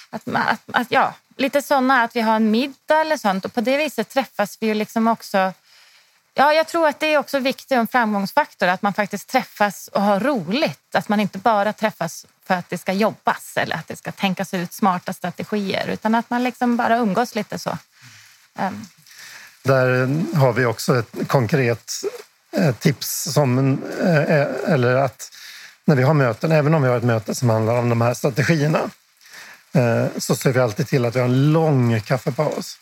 att, 0.09 0.27
att, 0.27 0.62
att 0.71 0.91
ja, 0.91 1.13
lite 1.38 1.62
sådana, 1.62 2.03
att 2.03 2.15
vi 2.15 2.21
har 2.21 2.35
en 2.35 2.51
middag 2.51 3.01
eller 3.01 3.17
sånt. 3.17 3.45
Och 3.45 3.53
på 3.53 3.62
det 3.62 3.77
viset 3.77 4.09
träffas 4.09 4.57
vi 4.62 4.67
ju 4.67 4.73
liksom 4.73 5.07
också 5.07 5.53
Ja, 6.33 6.53
jag 6.53 6.67
tror 6.67 6.87
att 6.87 6.99
det 6.99 7.13
är 7.13 7.17
också 7.17 7.39
viktigt 7.39 7.71
en 7.71 7.87
framgångsfaktor 7.87 8.67
att 8.67 8.81
man 8.81 8.93
faktiskt 8.93 9.29
träffas 9.29 9.87
och 9.87 10.01
har 10.01 10.19
roligt. 10.19 10.95
Att 10.95 11.09
man 11.09 11.19
inte 11.19 11.37
bara 11.37 11.73
träffas 11.73 12.25
för 12.45 12.53
att 12.53 12.69
det 12.69 12.77
ska 12.77 12.93
jobbas 12.93 13.57
eller 13.57 13.75
att 13.75 13.87
det 13.87 13.95
ska 13.95 14.11
tänkas 14.11 14.53
ut 14.53 14.73
smarta 14.73 15.13
strategier 15.13 15.87
utan 15.87 16.15
att 16.15 16.29
man 16.29 16.43
liksom 16.43 16.77
bara 16.77 16.97
umgås 16.97 17.35
lite 17.35 17.59
så. 17.59 17.77
Um. 18.59 18.87
Där 19.63 20.09
har 20.35 20.53
vi 20.53 20.65
också 20.65 20.99
ett 20.99 21.27
konkret 21.27 21.91
eh, 22.51 22.75
tips 22.75 23.33
som, 23.33 23.79
eh, 24.01 24.17
eh, 24.17 24.47
eller 24.67 24.95
att 24.95 25.31
när 25.85 25.95
vi 25.95 26.03
har 26.03 26.13
möten, 26.13 26.51
även 26.51 26.73
om 26.73 26.81
vi 26.81 26.89
har 26.89 26.97
ett 26.97 27.03
möte 27.03 27.35
som 27.35 27.49
handlar 27.49 27.77
om 27.77 27.89
de 27.89 28.01
här 28.01 28.13
strategierna, 28.13 28.89
så 30.17 30.35
ser 30.35 30.51
vi 30.51 30.59
alltid 30.59 30.87
till 30.87 31.05
att 31.05 31.15
vi 31.15 31.19
har 31.19 31.27
en 31.27 31.53
lång 31.53 32.01
kaffepaus. 32.01 32.77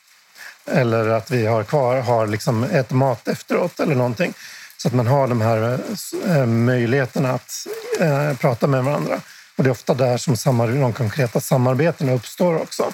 Eller 0.66 1.08
att 1.08 1.32
vi 1.32 1.46
har 1.46 1.64
kvar, 1.64 2.00
har 2.00 2.28
liksom 2.28 2.64
ett 2.64 2.92
mat 2.92 3.28
efteråt 3.28 3.80
eller 3.80 3.96
någonting. 3.96 4.34
Så 4.78 4.88
att 4.88 4.94
man 4.94 5.08
har 5.08 5.28
de 5.28 5.42
här 5.42 5.80
eh, 6.28 6.46
möjligheterna 6.46 7.32
att 7.32 7.68
eh, 8.00 8.38
prata 8.38 8.68
med 8.68 8.84
varandra. 8.84 9.22
Och 9.56 9.64
det 9.64 9.70
är 9.70 9.72
ofta 9.72 9.94
där 9.94 10.18
som 10.18 10.58
de 10.58 10.94
konkreta 10.94 11.40
samarbetena 11.40 12.12
uppstår 12.12 12.62
också. 12.62 12.92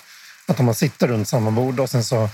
Att 0.47 0.59
om 0.59 0.65
man 0.65 0.75
sitter 0.75 1.07
runt 1.07 1.27
samma 1.27 1.51
bord 1.51 1.79
och 1.79 1.89
sen 1.89 2.03
så 2.03 2.29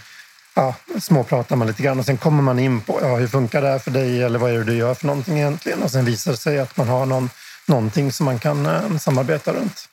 ja, 0.53 0.75
småpratar 0.99 1.55
man 1.55 1.67
lite 1.67 1.83
grann 1.83 1.99
och 1.99 2.05
sen 2.05 2.17
kommer 2.17 2.43
man 2.43 2.59
in 2.59 2.81
på 2.81 2.99
ja, 3.01 3.15
hur 3.15 3.27
funkar 3.27 3.61
det 3.61 3.67
här 3.67 3.79
för 3.79 3.91
dig 3.91 4.23
eller 4.23 4.39
vad 4.39 4.51
är 4.51 4.57
det 4.57 4.63
du 4.63 4.75
gör 4.75 4.93
för 4.93 5.07
någonting 5.07 5.37
egentligen? 5.37 5.83
Och 5.83 5.91
sen 5.91 6.05
visar 6.05 6.31
det 6.31 6.37
sig 6.37 6.59
att 6.59 6.77
man 6.77 6.87
har 6.87 7.05
någon, 7.05 7.29
någonting 7.65 8.11
som 8.11 8.25
man 8.25 8.39
kan 8.39 8.65
eh, 8.65 8.97
samarbeta 8.97 9.53
runt. 9.53 9.89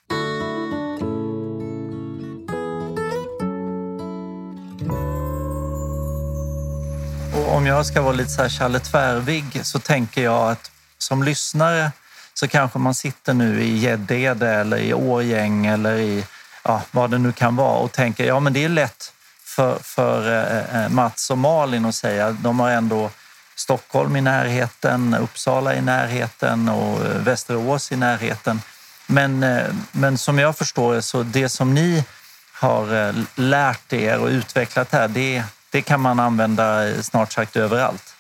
Jag 7.70 7.86
ska 7.86 8.02
vara 8.02 8.12
lite 8.12 8.30
så 8.30 8.42
här 8.42 8.48
Challe 8.48 8.80
Tvärvig 8.80 9.60
så 9.66 9.78
tänker 9.78 10.22
jag 10.22 10.50
att 10.50 10.70
som 10.98 11.22
lyssnare 11.22 11.92
så 12.34 12.48
kanske 12.48 12.78
man 12.78 12.94
sitter 12.94 13.34
nu 13.34 13.62
i 13.62 13.78
Gäddede 13.78 14.50
eller 14.50 14.76
i 14.76 14.94
Årgäng 14.94 15.66
eller 15.66 15.96
i 15.96 16.24
ja, 16.62 16.82
vad 16.90 17.10
det 17.10 17.18
nu 17.18 17.32
kan 17.32 17.56
vara 17.56 17.78
och 17.78 17.92
tänker 17.92 18.24
ja 18.24 18.40
men 18.40 18.52
det 18.52 18.64
är 18.64 18.68
lätt 18.68 19.12
för, 19.44 19.78
för 19.82 20.32
eh, 20.32 20.82
eh 20.84 20.88
Mats 20.88 21.30
och 21.30 21.38
Malin 21.38 21.84
att 21.84 21.94
säga. 21.94 22.30
De 22.30 22.60
har 22.60 22.70
ändå 22.70 23.10
Stockholm 23.54 24.16
i 24.16 24.20
närheten, 24.20 25.14
Uppsala 25.14 25.74
i 25.74 25.80
närheten 25.80 26.68
och 26.68 27.06
eh, 27.06 27.16
Västerås 27.16 27.92
i 27.92 27.96
närheten. 27.96 28.62
Men, 29.06 29.42
eh, 29.42 29.66
men 29.92 30.18
som 30.18 30.38
jag 30.38 30.56
förstår 30.56 30.94
det, 30.94 31.02
så 31.02 31.22
det 31.22 31.48
som 31.48 31.74
ni 31.74 32.04
har 32.52 33.08
eh, 33.08 33.14
lärt 33.34 33.92
er 33.92 34.18
och 34.18 34.28
utvecklat 34.28 34.92
här, 34.92 35.08
det, 35.08 35.44
det 35.70 35.82
kan 35.82 36.00
man 36.00 36.20
använda 36.20 36.86
snart 37.02 37.32
sagt 37.32 37.56
överallt. 37.56 38.14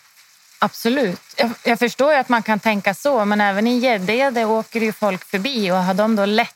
Absolut. 0.58 1.20
Jag, 1.36 1.50
jag 1.62 1.78
förstår 1.78 2.14
att 2.14 2.28
man 2.28 2.42
kan 2.42 2.60
tänka 2.60 2.94
så, 2.94 3.24
men 3.24 3.40
även 3.40 3.66
i 3.66 3.78
Gäddede 3.78 4.44
åker 4.44 4.80
ju 4.80 4.92
folk 4.92 5.24
förbi 5.24 5.70
och 5.70 5.76
har 5.76 5.94
de 5.94 6.16
då 6.16 6.26
lätt 6.26 6.54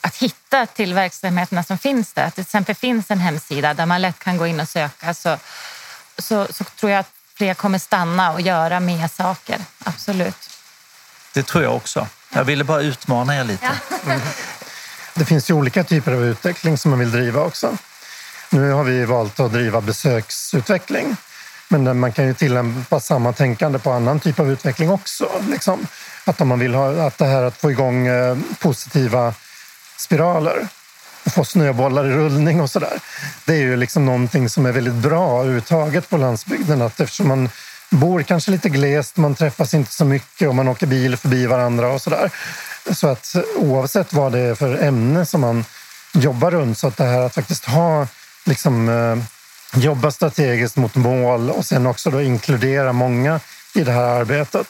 att 0.00 0.16
hitta 0.16 0.66
till 0.66 0.94
verksamheterna 0.94 1.62
som 1.62 1.78
finns 1.78 2.12
där. 2.12 2.22
Att 2.22 2.28
det 2.28 2.34
till 2.34 2.42
exempel 2.42 2.74
finns 2.74 3.10
en 3.10 3.18
hemsida 3.18 3.74
där 3.74 3.86
man 3.86 4.02
lätt 4.02 4.18
kan 4.18 4.36
gå 4.36 4.46
in 4.46 4.60
och 4.60 4.68
söka 4.68 5.14
så, 5.14 5.38
så, 6.18 6.46
så 6.50 6.64
tror 6.64 6.92
jag 6.92 7.00
att 7.00 7.10
fler 7.34 7.54
kommer 7.54 7.78
stanna 7.78 8.32
och 8.32 8.40
göra 8.40 8.80
mer 8.80 9.08
saker. 9.08 9.60
Absolut. 9.84 10.50
Det 11.34 11.42
tror 11.42 11.64
jag 11.64 11.76
också. 11.76 12.06
Jag 12.32 12.44
ville 12.44 12.64
bara 12.64 12.80
utmana 12.80 13.36
er 13.36 13.44
lite. 13.44 13.70
Ja. 14.06 14.20
Det 15.14 15.24
finns 15.24 15.50
ju 15.50 15.54
olika 15.54 15.84
typer 15.84 16.12
av 16.12 16.24
utveckling 16.24 16.78
som 16.78 16.90
man 16.90 17.00
vill 17.00 17.10
driva 17.10 17.40
också. 17.40 17.78
Nu 18.50 18.72
har 18.72 18.84
vi 18.84 19.04
valt 19.04 19.40
att 19.40 19.52
driva 19.52 19.80
besöksutveckling. 19.80 21.16
Men 21.68 21.98
man 22.00 22.12
kan 22.12 22.26
ju 22.26 22.34
tillämpa 22.34 23.00
samma 23.00 23.32
tänkande 23.32 23.78
på 23.78 23.90
annan 23.90 24.20
typ 24.20 24.40
av 24.40 24.50
utveckling 24.50 24.90
också. 24.90 25.28
Liksom. 25.50 25.86
Att 26.24 26.40
om 26.40 26.48
man 26.48 26.58
vill 26.58 26.74
ha 26.74 27.06
att 27.06 27.18
det 27.18 27.26
här 27.26 27.42
att 27.42 27.56
få 27.56 27.70
igång 27.70 28.06
eh, 28.06 28.36
positiva 28.58 29.34
spiraler 29.98 30.68
och 31.24 31.32
få 31.32 31.44
snöbollar 31.44 32.06
i 32.06 32.10
rullning 32.10 32.60
och 32.60 32.70
sådär. 32.70 32.98
Det 33.44 33.52
är 33.52 33.60
ju 33.60 33.76
liksom 33.76 34.06
någonting 34.06 34.48
som 34.48 34.66
är 34.66 34.72
väldigt 34.72 34.94
bra 34.94 35.40
överhuvudtaget 35.40 36.10
på 36.10 36.16
landsbygden. 36.16 36.82
Att 36.82 37.00
eftersom 37.00 37.28
man 37.28 37.48
bor 37.90 38.22
kanske 38.22 38.50
lite 38.50 38.68
glest, 38.68 39.16
man 39.16 39.34
träffas 39.34 39.74
inte 39.74 39.92
så 39.92 40.04
mycket 40.04 40.48
och 40.48 40.54
man 40.54 40.68
åker 40.68 40.86
bil 40.86 41.16
förbi 41.16 41.46
varandra 41.46 41.88
och 41.88 42.02
sådär. 42.02 42.30
Så 42.90 43.08
att 43.08 43.36
oavsett 43.56 44.12
vad 44.12 44.32
det 44.32 44.38
är 44.38 44.54
för 44.54 44.82
ämne 44.82 45.26
som 45.26 45.40
man 45.40 45.64
jobbar 46.12 46.50
runt 46.50 46.78
så 46.78 46.88
att 46.88 46.96
det 46.96 47.04
här 47.04 47.20
att 47.20 47.34
faktiskt 47.34 47.64
ha 47.64 48.06
liksom 48.46 48.88
eh, 48.88 49.16
jobba 49.80 50.10
strategiskt 50.10 50.76
mot 50.76 50.94
mål 50.94 51.50
och 51.50 51.66
sen 51.66 51.86
också 51.86 52.10
då 52.10 52.22
inkludera 52.22 52.92
många 52.92 53.40
i 53.74 53.84
det 53.84 53.92
här 53.92 54.04
arbetet. 54.20 54.66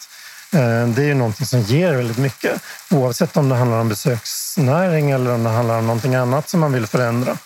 Eh, 0.52 0.86
det 0.86 1.02
är 1.02 1.06
ju 1.06 1.14
någonting 1.14 1.46
som 1.46 1.60
ger 1.60 1.94
väldigt 1.94 2.18
mycket 2.18 2.60
oavsett 2.90 3.36
om 3.36 3.48
det 3.48 3.54
handlar 3.54 3.78
om 3.80 3.88
besöksnäring 3.88 5.10
eller 5.10 5.34
om 5.34 5.44
det 5.44 5.50
handlar 5.50 5.78
om 5.78 5.86
någonting 5.86 6.14
annat 6.14 6.48
som 6.48 6.60
man 6.60 6.72
vill 6.72 6.86
förändra. 6.86 7.36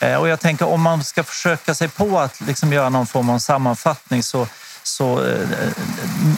Eh, 0.00 0.14
och 0.14 0.28
jag 0.28 0.40
tänker 0.40 0.68
om 0.68 0.80
man 0.80 1.04
ska 1.04 1.22
försöka 1.24 1.74
sig 1.74 1.88
på 1.88 2.18
att 2.18 2.40
liksom 2.40 2.72
göra 2.72 2.88
någon 2.88 3.06
form 3.06 3.30
av 3.30 3.38
sammanfattning 3.38 4.22
så, 4.22 4.46
så 4.82 5.24
eh, 5.24 5.48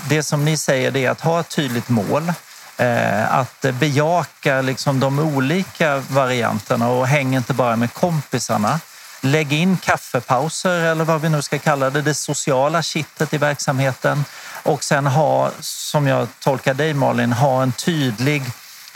det 0.08 0.22
som 0.22 0.44
ni 0.44 0.56
säger 0.56 0.96
är 0.96 1.10
att 1.10 1.20
ha 1.20 1.40
ett 1.40 1.48
tydligt 1.48 1.88
mål, 1.88 2.32
eh, 2.76 3.34
att 3.34 3.64
bejaka 3.80 4.62
liksom 4.62 5.00
de 5.00 5.18
olika 5.18 6.02
varianterna 6.08 6.88
och 6.88 7.06
häng 7.06 7.36
inte 7.36 7.54
bara 7.54 7.76
med 7.76 7.92
kompisarna. 7.92 8.80
Lägg 9.20 9.52
in 9.52 9.76
kaffepauser 9.76 10.80
eller 10.80 11.04
vad 11.04 11.20
vi 11.20 11.28
nu 11.28 11.42
ska 11.42 11.58
kalla 11.58 11.90
det, 11.90 12.02
det 12.02 12.14
sociala 12.14 12.82
kittet 12.82 13.34
i 13.34 13.38
verksamheten 13.38 14.24
och 14.62 14.84
sen 14.84 15.06
ha, 15.06 15.50
som 15.60 16.06
jag 16.06 16.28
tolkar 16.40 16.74
dig 16.74 16.94
Malin, 16.94 17.32
ha 17.32 17.62
en 17.62 17.72
tydlig 17.72 18.42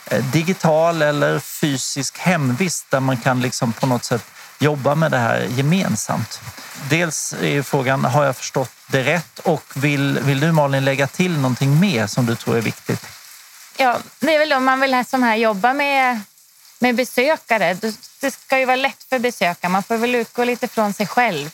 eh, 0.06 0.24
digital 0.24 1.02
eller 1.02 1.38
fysisk 1.38 2.18
hemvist 2.18 2.90
där 2.90 3.00
man 3.00 3.16
kan 3.16 3.40
liksom 3.40 3.72
på 3.72 3.86
något 3.86 4.04
sätt 4.04 4.24
jobba 4.58 4.94
med 4.94 5.10
det 5.10 5.18
här 5.18 5.40
gemensamt. 5.40 6.40
Dels 6.90 7.34
är 7.40 7.62
frågan, 7.62 8.04
har 8.04 8.24
jag 8.24 8.36
förstått 8.36 8.72
det 8.86 9.02
rätt? 9.04 9.38
Och 9.38 9.64
vill, 9.74 10.18
vill 10.22 10.40
du 10.40 10.52
Malin 10.52 10.84
lägga 10.84 11.06
till 11.06 11.36
någonting 11.36 11.80
mer 11.80 12.06
som 12.06 12.26
du 12.26 12.36
tror 12.36 12.56
är 12.56 12.60
viktigt? 12.60 13.06
Ja, 13.76 13.98
det 14.20 14.34
är 14.34 14.38
väl 14.38 14.52
om 14.52 14.64
man 14.64 14.80
vill 14.80 15.04
som 15.06 15.22
här 15.22 15.36
jobba 15.36 15.72
med 15.72 16.20
med 16.82 16.94
besökare, 16.94 17.74
det 18.20 18.30
ska 18.30 18.58
ju 18.58 18.64
vara 18.64 18.76
lätt 18.76 19.02
för 19.08 19.18
besökare. 19.18 19.72
Man 19.72 19.82
får 19.82 19.96
väl 19.96 20.14
utgå 20.14 20.44
lite 20.44 20.68
från 20.68 20.92
sig 20.92 21.06
själv 21.06 21.50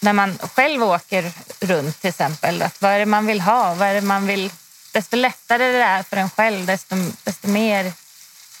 när 0.00 0.12
man 0.12 0.38
själv 0.38 0.82
åker 0.82 1.32
runt 1.60 2.00
till 2.00 2.08
exempel. 2.08 2.62
Att 2.62 2.82
vad 2.82 2.92
är 2.92 2.98
det 2.98 3.06
man 3.06 3.26
vill 3.26 3.40
ha? 3.40 3.74
Vad 3.74 3.88
är 3.88 3.94
det 3.94 4.00
man 4.00 4.26
vill? 4.26 4.52
Desto 4.92 5.16
lättare 5.16 5.72
det 5.72 5.82
är 5.82 6.02
för 6.02 6.16
en 6.16 6.30
själv, 6.30 6.66
desto, 6.66 6.96
desto 7.24 7.48
mer 7.48 7.92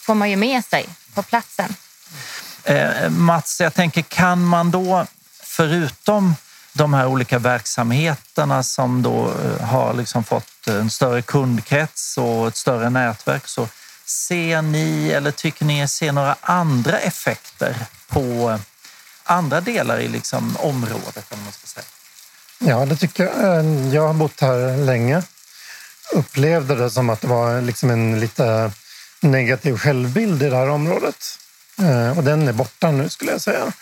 får 0.00 0.14
man 0.14 0.30
ju 0.30 0.36
med 0.36 0.64
sig 0.64 0.88
på 1.14 1.22
platsen. 1.22 1.74
Eh, 2.64 3.10
Mats, 3.10 3.60
jag 3.60 3.74
tänker 3.74 4.02
kan 4.02 4.44
man 4.44 4.70
då 4.70 5.06
förutom 5.42 6.34
de 6.72 6.94
här 6.94 7.06
olika 7.06 7.38
verksamheterna 7.38 8.62
som 8.62 9.02
då 9.02 9.32
eh, 9.44 9.66
har 9.66 9.94
liksom 9.94 10.24
fått 10.24 10.66
en 10.66 10.90
större 10.90 11.22
kundkrets 11.22 12.18
och 12.18 12.48
ett 12.48 12.56
större 12.56 12.90
nätverk 12.90 13.48
så 13.48 13.68
Ser 14.06 14.62
ni 14.62 15.10
eller 15.10 15.30
tycker 15.30 15.64
ni 15.64 15.88
ser 15.88 16.12
några 16.12 16.36
andra 16.40 16.98
effekter 16.98 17.76
på 18.08 18.58
andra 19.24 19.60
delar 19.60 19.98
i 19.98 20.08
liksom 20.08 20.56
området? 20.56 21.26
Om 21.32 21.42
man 21.44 21.52
ska 21.52 21.66
säga? 21.66 21.84
Ja, 22.58 22.86
det 22.86 22.96
tycker 22.96 23.24
jag. 23.24 23.58
Eh, 23.58 23.94
jag 23.94 24.06
har 24.06 24.14
bott 24.14 24.40
här 24.40 24.76
länge. 24.76 25.22
Upplevde 26.12 26.74
det 26.74 26.90
som 26.90 27.10
att 27.10 27.20
det 27.20 27.26
var 27.26 27.60
liksom 27.60 27.90
en 27.90 28.20
lite 28.20 28.72
negativ 29.20 29.76
självbild 29.76 30.42
i 30.42 30.48
det 30.48 30.56
här 30.56 30.68
området. 30.68 31.38
Eh, 31.78 32.18
och 32.18 32.24
den 32.24 32.48
är 32.48 32.52
borta 32.52 32.90
nu 32.90 33.08
skulle 33.08 33.30
jag 33.30 33.40
säga. 33.40 33.72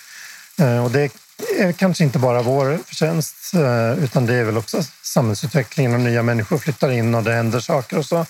Eh, 0.59 0.85
och 0.85 0.91
det 0.91 1.13
är 1.59 1.73
kanske 1.73 2.05
inte 2.05 2.19
bara 2.19 2.43
vår 2.43 2.79
förtjänst 2.87 3.55
utan 3.99 4.27
det 4.27 4.35
är 4.35 4.45
väl 4.45 4.59
också 4.59 4.83
samhällsutvecklingen 5.03 5.95
och 5.95 6.01
nya 6.01 6.23
människor 6.23 6.59
flyttar 6.59 6.91
in 6.91 7.15
och 7.15 7.23
det 7.23 7.33
händer 7.33 7.61
saker 7.61 7.99
och 7.99 8.07
så. 8.07 8.27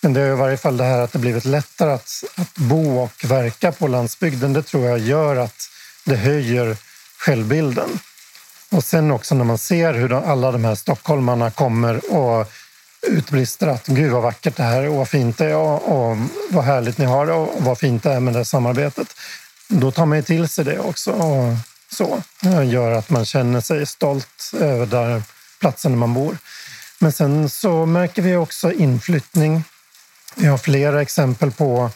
Men 0.00 0.12
det 0.12 0.20
är 0.20 0.32
i 0.32 0.36
varje 0.36 0.56
fall 0.56 0.76
det 0.76 0.84
här 0.84 1.00
att 1.00 1.12
det 1.12 1.18
blivit 1.18 1.44
lättare 1.44 1.92
att, 1.92 2.24
att 2.34 2.54
bo 2.54 2.98
och 2.98 3.24
verka 3.24 3.72
på 3.72 3.86
landsbygden. 3.86 4.52
Det 4.52 4.62
tror 4.62 4.86
jag 4.86 4.98
gör 4.98 5.36
att 5.36 5.70
det 6.04 6.16
höjer 6.16 6.76
självbilden. 7.18 7.98
Och 8.70 8.84
sen 8.84 9.10
också 9.10 9.34
när 9.34 9.44
man 9.44 9.58
ser 9.58 9.94
hur 9.94 10.08
de, 10.08 10.24
alla 10.24 10.52
de 10.52 10.64
här 10.64 10.74
stockholmarna 10.74 11.50
kommer 11.50 12.14
och 12.14 12.52
utbrister 13.02 13.66
att 13.66 13.86
gud 13.86 14.12
vad 14.12 14.22
vackert 14.22 14.56
det 14.56 14.62
här 14.62 14.82
är 14.82 14.88
och 14.88 14.96
vad 14.96 15.08
fint 15.08 15.38
det 15.38 15.44
är 15.44 15.56
och, 15.56 16.10
och 16.10 16.16
vad 16.50 16.64
härligt 16.64 16.98
ni 16.98 17.04
har 17.04 17.26
det 17.26 17.32
och 17.32 17.62
vad 17.64 17.78
fint 17.78 18.02
det 18.02 18.12
är 18.12 18.20
med 18.20 18.34
det 18.34 18.38
här 18.38 18.44
samarbetet. 18.44 19.08
Då 19.68 19.90
tar 19.90 20.06
man 20.06 20.18
ju 20.18 20.22
till 20.22 20.48
sig 20.48 20.64
det 20.64 20.78
också 20.78 21.12
och 21.12 21.54
så 21.92 22.22
det 22.40 22.64
gör 22.64 22.92
att 22.92 23.10
man 23.10 23.24
känner 23.24 23.60
sig 23.60 23.86
stolt 23.86 24.52
över 24.60 24.86
där 24.86 25.22
platsen 25.60 25.92
där 25.92 25.98
man 25.98 26.14
bor. 26.14 26.36
Men 26.98 27.12
sen 27.12 27.50
så 27.50 27.86
märker 27.86 28.22
vi 28.22 28.36
också 28.36 28.72
inflyttning 28.72 29.64
vi 30.38 30.46
har 30.46 30.58
flera 30.58 31.02
exempel 31.02 31.50
på 31.50 31.90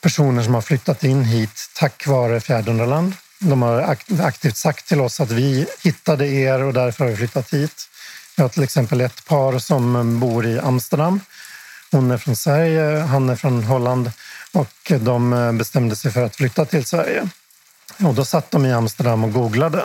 personer 0.00 0.42
som 0.42 0.54
har 0.54 0.60
flyttat 0.60 1.04
in 1.04 1.24
hit 1.24 1.70
tack 1.74 2.06
vare 2.06 2.40
Fjärdunderland. 2.40 3.12
De 3.38 3.62
har 3.62 3.96
aktivt 4.20 4.56
sagt 4.56 4.88
till 4.88 5.00
oss 5.00 5.20
att 5.20 5.30
vi 5.30 5.66
hittade 5.82 6.26
er 6.26 6.62
och 6.62 6.72
därför 6.72 7.04
har 7.04 7.10
vi 7.10 7.16
flyttat 7.16 7.52
hit. 7.52 7.88
Vi 8.36 8.42
har 8.42 8.48
till 8.48 8.62
exempel 8.62 9.00
ett 9.00 9.24
par 9.24 9.58
som 9.58 10.20
bor 10.20 10.46
i 10.46 10.58
Amsterdam. 10.58 11.20
Hon 11.90 12.10
är 12.10 12.18
från 12.18 12.36
Sverige, 12.36 13.00
han 13.00 13.28
är 13.28 13.36
från 13.36 13.64
Holland 13.64 14.12
och 14.52 14.92
de 15.00 15.58
bestämde 15.58 15.96
sig 15.96 16.12
för 16.12 16.22
att 16.22 16.36
flytta 16.36 16.64
till 16.64 16.84
Sverige. 16.84 17.28
Och 18.02 18.14
då 18.14 18.24
satt 18.24 18.50
de 18.50 18.66
i 18.66 18.72
Amsterdam 18.72 19.24
och 19.24 19.32
googlade. 19.32 19.82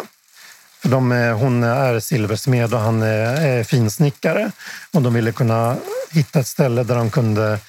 För 0.81 0.89
de 0.89 1.11
är, 1.11 1.31
hon 1.31 1.63
är 1.63 1.99
silversmed 1.99 2.73
och 2.73 2.79
han 2.79 3.01
är, 3.01 3.41
är 3.41 3.63
finsnickare 3.63 4.51
och 4.93 5.01
de 5.01 5.13
ville 5.13 5.31
kunna 5.31 5.77
hitta 6.11 6.39
ett 6.39 6.47
ställe 6.47 6.83
där 6.83 6.95
de 6.95 7.09
kunde 7.09 7.59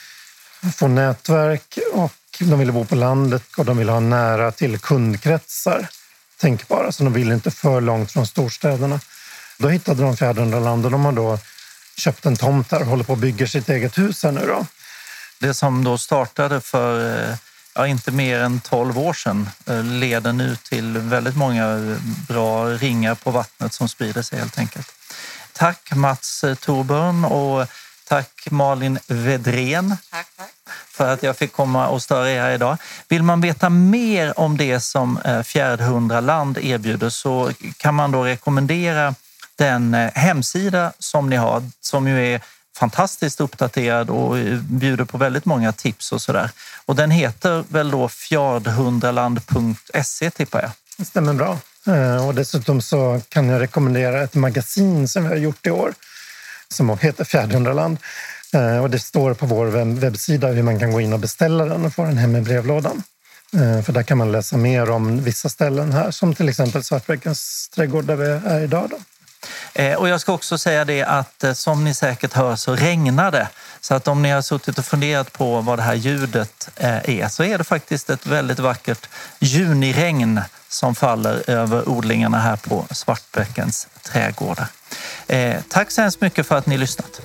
få 0.73 0.89
nätverk 0.89 1.79
och 1.93 2.13
de 2.39 2.59
ville 2.59 2.73
bo 2.73 2.85
på 2.85 2.95
landet 2.95 3.43
och 3.57 3.65
de 3.65 3.77
ville 3.77 3.93
ha 3.93 4.01
nära 4.01 4.53
till 4.53 4.79
kundkretsar. 4.79 5.89
tänkbara, 6.41 6.93
så 6.93 7.05
de 7.05 7.13
ville 7.13 7.35
inte 7.35 7.51
för 7.51 7.81
långt 7.81 8.13
från 8.13 8.27
storstäderna. 8.27 9.01
Då 9.59 9.69
hittade 9.69 10.03
de 10.03 10.17
Fjärdundraland 10.17 10.85
och 10.85 10.91
de 10.91 11.05
har 11.05 11.13
då 11.13 11.39
köpt 11.97 12.27
en 12.27 12.37
tomt 12.37 12.71
där 12.71 12.81
och 12.81 12.87
håller 12.87 13.05
på 13.05 13.13
att 13.13 13.19
bygga 13.19 13.47
sitt 13.47 13.69
eget 13.69 13.99
hus 13.99 14.23
här 14.23 14.33
nu. 14.33 14.47
Då. 14.47 14.67
Det 15.39 15.55
som 15.55 15.85
då 15.85 15.99
startade 15.99 16.61
för 16.61 17.21
eh, 17.31 17.37
ja, 17.75 17.87
inte 17.87 18.11
mer 18.11 18.41
än 18.41 18.61
12 18.61 18.99
år 18.99 19.13
sedan 19.13 19.51
eh, 19.67 19.85
leder 19.85 20.33
nu 20.33 20.57
till 20.57 20.99
väldigt 20.99 21.37
många 21.37 21.65
eh, 21.65 21.97
bra 22.29 22.67
ringar 22.67 23.15
på 23.15 23.31
vattnet 23.31 23.73
som 23.73 23.89
sprider 23.89 24.23
sig 24.23 24.39
helt 24.39 24.59
enkelt. 24.59 24.95
Tack 25.53 25.95
Mats 25.95 26.45
Torburn 26.61 27.25
och 27.25 27.67
Tack 28.09 28.47
Malin 28.51 28.99
Vedren 29.07 29.97
tack, 30.11 30.27
tack. 30.37 30.53
för 30.91 31.13
att 31.13 31.23
jag 31.23 31.37
fick 31.37 31.53
komma 31.53 31.89
och 31.89 32.03
störa 32.03 32.31
er 32.31 32.41
här 32.41 32.51
idag. 32.51 32.77
Vill 33.09 33.23
man 33.23 33.41
veta 33.41 33.71
mer 33.71 34.41
om 34.41 34.57
det 34.57 34.81
som 34.81 35.19
eh, 35.19 35.43
Fjärdhundraland 35.43 36.59
erbjuder 36.59 37.09
så 37.09 37.51
kan 37.77 37.95
man 37.95 38.11
då 38.11 38.25
rekommendera 38.25 39.15
den 39.57 39.95
eh, 39.95 40.11
hemsida 40.15 40.93
som 40.99 41.31
ni 41.31 41.37
har 41.37 41.63
som 41.81 42.09
ju 42.09 42.35
är 42.35 42.41
fantastiskt 42.77 43.41
uppdaterad 43.41 44.11
och 44.11 44.39
eh, 44.39 44.59
bjuder 44.59 45.05
på 45.05 45.19
väldigt 45.19 45.45
många 45.45 45.73
tips 45.73 46.13
och 46.13 46.23
sådär. 46.23 46.51
Och 46.87 46.97
den 46.97 47.11
heter 47.11 47.65
väl 47.69 47.91
då 47.91 48.09
fjardhundraland.se 48.09 50.31
tippar 50.31 50.63
jag. 50.63 50.71
Det 50.97 51.05
stämmer 51.05 51.35
bra. 51.35 51.59
Och 52.27 52.35
dessutom 52.35 52.83
så 52.83 53.21
kan 53.29 53.49
jag 53.49 53.61
rekommendera 53.61 54.23
ett 54.23 54.35
magasin 54.35 55.09
som 55.09 55.23
vi 55.23 55.29
har 55.29 55.37
gjort 55.37 55.67
i 55.67 55.71
år 55.71 55.95
som 56.75 56.99
heter 56.99 57.25
Fjärdhundraland 57.25 57.99
eh, 58.55 58.79
och 58.79 58.91
det 58.91 58.99
står 58.99 59.35
på 59.35 59.47
vår 59.47 59.67
webbsida 60.01 60.49
hur 60.49 60.63
man 60.63 60.79
kan 60.79 60.93
gå 60.93 61.01
in 61.01 61.13
och 61.13 61.19
beställa 61.19 61.65
den 61.65 61.85
och 61.85 61.95
få 61.95 62.05
den 62.05 62.19
hem 62.19 62.37
i 62.37 62.41
brevlådan. 62.41 63.03
Eh, 63.53 63.83
för 63.83 63.93
där 63.93 64.03
kan 64.03 64.19
man 64.19 64.33
läsa 64.33 64.57
mer 64.57 64.91
om 64.91 65.25
vissa 65.25 65.49
ställen 65.49 65.93
här, 65.93 66.11
som 66.11 66.35
till 66.35 66.49
exempel 66.49 66.85
Svartbäckens 66.85 67.69
trädgård 67.75 68.05
där 68.05 68.17
vi 68.17 68.27
är 68.27 68.61
idag. 68.61 68.91
Då. 68.91 68.99
Eh, 69.83 69.95
och 69.95 70.09
jag 70.09 70.21
ska 70.21 70.33
också 70.33 70.59
säga 70.59 70.85
det 70.85 71.03
att 71.03 71.45
som 71.55 71.85
ni 71.85 71.95
säkert 71.95 72.33
hör 72.33 72.57
så 72.57 72.77
regnar 72.77 73.31
det. 73.31 73.49
Så 73.81 73.95
att 73.95 74.09
om 74.09 74.23
ni 74.23 74.31
har 74.31 74.43
suttit 74.43 74.79
och 74.79 74.85
funderat 74.85 75.33
på 75.33 75.61
vad 75.61 75.79
det 75.79 75.83
här 75.83 75.95
ljudet 75.95 76.69
är 76.77 77.29
så 77.29 77.45
är 77.45 77.59
det 77.59 77.65
faktiskt 77.65 78.11
ett 78.11 78.27
väldigt 78.27 78.59
vackert 78.59 79.09
juniregn 79.39 80.41
som 80.69 80.95
faller 80.95 81.51
över 81.51 81.89
odlingarna 81.89 82.39
här 82.39 82.57
på 82.57 82.87
Svartbäckens 82.91 83.89
trädgårdar. 84.03 84.67
Eh, 85.27 85.57
tack 85.69 85.91
så 85.91 86.01
hemskt 86.01 86.21
mycket 86.21 86.47
för 86.47 86.57
att 86.57 86.67
ni 86.67 86.79
lyssnat. 86.79 87.21